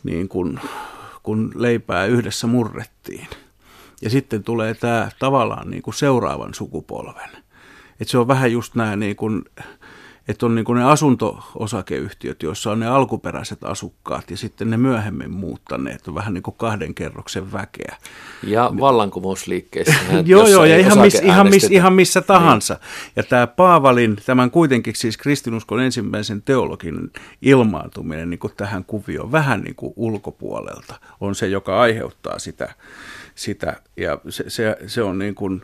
niin 0.03 0.29
kuin, 0.29 0.59
kun 1.23 1.51
leipää 1.55 2.05
yhdessä 2.05 2.47
murrettiin. 2.47 3.27
Ja 4.01 4.09
sitten 4.09 4.43
tulee 4.43 4.73
tämä 4.73 5.09
tavallaan 5.19 5.69
niin 5.69 5.81
kuin 5.81 5.93
seuraavan 5.93 6.53
sukupolven. 6.53 7.29
Että 7.99 8.11
se 8.11 8.17
on 8.17 8.27
vähän 8.27 8.51
just 8.51 8.75
nämä 8.75 8.95
niin 8.95 9.15
kuin, 9.15 9.45
että 10.27 10.45
on 10.45 10.55
niin 10.55 10.65
kuin 10.65 10.77
ne 10.77 10.83
asunto-osakeyhtiöt, 10.83 12.43
joissa 12.43 12.71
on 12.71 12.79
ne 12.79 12.87
alkuperäiset 12.87 13.63
asukkaat 13.63 14.31
ja 14.31 14.37
sitten 14.37 14.69
ne 14.69 14.77
myöhemmin 14.77 15.31
muuttaneet, 15.31 16.07
on 16.07 16.15
vähän 16.15 16.33
niin 16.33 16.43
kuin 16.43 16.55
kahden 16.57 16.93
kerroksen 16.93 17.51
väkeä. 17.51 17.95
Ja 18.43 18.71
vallankumousliikkeissä. 18.79 19.93
joo, 20.25 20.47
joo, 20.47 20.65
ja 20.65 20.77
ihan, 20.77 20.99
miss, 20.99 21.15
ihan, 21.15 21.49
miss, 21.49 21.71
ihan 21.71 21.93
missä 21.93 22.21
tahansa. 22.21 22.73
Niin. 22.73 23.11
Ja 23.15 23.23
tämä 23.23 23.47
Paavalin, 23.47 24.17
tämän 24.25 24.51
kuitenkin 24.51 24.95
siis 24.95 25.17
kristinuskon 25.17 25.79
ensimmäisen 25.79 26.41
teologin 26.41 27.11
ilmaantuminen 27.41 28.29
niin 28.29 28.39
kuin 28.39 28.53
tähän 28.57 28.85
kuvioon 28.85 29.31
vähän 29.31 29.61
niin 29.61 29.75
kuin 29.75 29.93
ulkopuolelta 29.95 30.95
on 31.21 31.35
se, 31.35 31.47
joka 31.47 31.81
aiheuttaa 31.81 32.39
sitä. 32.39 32.73
sitä 33.35 33.81
ja 33.97 34.17
se, 34.29 34.43
se, 34.47 34.77
se 34.87 35.03
on 35.03 35.19
niin 35.19 35.35
kuin, 35.35 35.61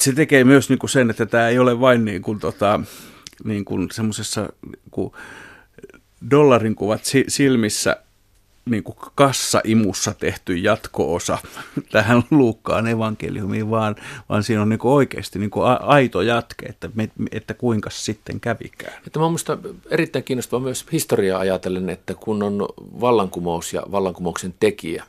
se 0.00 0.12
tekee 0.12 0.44
myös 0.44 0.68
niin 0.68 0.78
kuin 0.78 0.90
sen, 0.90 1.10
että 1.10 1.26
tämä 1.26 1.48
ei 1.48 1.58
ole 1.58 1.80
vain 1.80 2.04
niin 2.04 2.22
kuin 2.22 2.38
tota, 2.38 2.80
niin 3.44 3.64
kuin 3.64 3.88
semmoisessa 3.92 4.48
niin 4.96 5.12
dollarin 6.30 6.74
kuvat 6.74 7.00
silmissä 7.28 7.96
niin 8.70 8.82
kuin 8.82 8.96
kassaimussa 9.14 10.14
tehty 10.14 10.56
jatko-osa 10.56 11.38
tähän 11.92 12.22
Luukkaan 12.30 12.86
evankeliumiin, 12.86 13.70
vaan, 13.70 13.96
vaan 14.28 14.42
siinä 14.42 14.62
on 14.62 14.68
niin 14.68 14.78
kuin 14.78 14.92
oikeasti 14.92 15.38
niin 15.38 15.50
kuin 15.50 15.66
aito 15.80 16.22
jatke, 16.22 16.66
että, 16.66 16.90
me, 16.94 17.10
että 17.32 17.54
kuinka 17.54 17.90
sitten 17.90 18.40
kävikään. 18.40 18.94
Että 19.06 19.18
mä 19.18 19.26
minusta 19.26 19.58
erittäin 19.90 20.24
kiinnostavaa 20.24 20.64
myös 20.64 20.86
historiaa 20.92 21.40
ajatellen, 21.40 21.90
että 21.90 22.14
kun 22.14 22.42
on 22.42 22.68
vallankumous 23.00 23.72
ja 23.72 23.82
vallankumouksen 23.92 24.54
tekijä, 24.60 25.04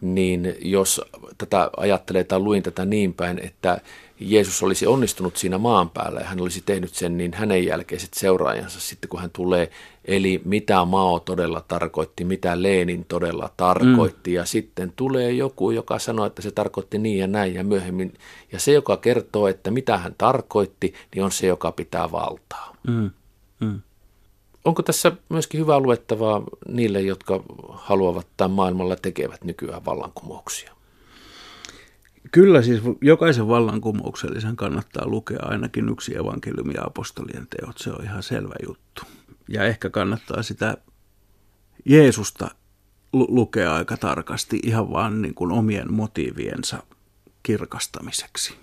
niin 0.00 0.56
jos 0.62 1.00
tätä 1.38 1.70
ajattelee 1.76 2.24
tai 2.24 2.38
luin 2.38 2.62
tätä 2.62 2.84
niin 2.84 3.14
päin, 3.14 3.38
että 3.38 3.80
Jeesus 4.20 4.62
olisi 4.62 4.86
onnistunut 4.86 5.36
siinä 5.36 5.58
maan 5.58 5.90
päällä 5.90 6.20
ja 6.20 6.26
hän 6.26 6.40
olisi 6.40 6.62
tehnyt 6.66 6.94
sen, 6.94 7.16
niin 7.16 7.32
hänen 7.34 7.64
jälkeiset 7.64 8.14
seuraajansa 8.14 8.80
sitten 8.80 9.08
kun 9.08 9.20
hän 9.20 9.30
tulee, 9.32 9.70
eli 10.04 10.42
mitä 10.44 10.84
Mao 10.84 11.20
todella 11.20 11.64
tarkoitti, 11.68 12.24
mitä 12.24 12.62
Lenin 12.62 13.04
todella 13.04 13.50
tarkoitti, 13.56 14.30
mm. 14.30 14.34
ja 14.34 14.44
sitten 14.44 14.92
tulee 14.96 15.32
joku, 15.32 15.70
joka 15.70 15.98
sanoo, 15.98 16.26
että 16.26 16.42
se 16.42 16.50
tarkoitti 16.50 16.98
niin 16.98 17.18
ja 17.18 17.26
näin 17.26 17.54
ja 17.54 17.64
myöhemmin, 17.64 18.14
ja 18.52 18.60
se, 18.60 18.72
joka 18.72 18.96
kertoo, 18.96 19.48
että 19.48 19.70
mitä 19.70 19.98
hän 19.98 20.14
tarkoitti, 20.18 20.94
niin 21.14 21.24
on 21.24 21.32
se, 21.32 21.46
joka 21.46 21.72
pitää 21.72 22.12
valtaa. 22.12 22.76
Mm. 22.88 23.10
Mm. 23.60 23.80
Onko 24.64 24.82
tässä 24.82 25.12
myöskin 25.28 25.60
hyvää 25.60 25.80
luettavaa 25.80 26.42
niille, 26.68 27.00
jotka 27.00 27.42
haluavat 27.68 28.26
tai 28.36 28.48
maailmalla 28.48 28.96
tekevät 28.96 29.44
nykyään 29.44 29.84
vallankumouksia? 29.84 30.72
Kyllä 32.32 32.62
siis 32.62 32.82
jokaisen 33.00 33.48
vallankumouksellisen 33.48 34.56
kannattaa 34.56 35.06
lukea 35.06 35.38
ainakin 35.42 35.88
yksi 35.88 36.16
evankeliumi 36.16 36.74
ja 36.74 36.84
apostolien 36.86 37.46
teot, 37.46 37.78
se 37.78 37.90
on 37.90 38.04
ihan 38.04 38.22
selvä 38.22 38.54
juttu. 38.66 39.02
Ja 39.48 39.64
ehkä 39.64 39.90
kannattaa 39.90 40.42
sitä 40.42 40.76
Jeesusta 41.84 42.50
lukea 43.12 43.74
aika 43.74 43.96
tarkasti 43.96 44.60
ihan 44.62 44.90
vaan 44.90 45.22
niin 45.22 45.34
kuin 45.34 45.52
omien 45.52 45.92
motiiviensa 45.92 46.82
kirkastamiseksi. 47.42 48.54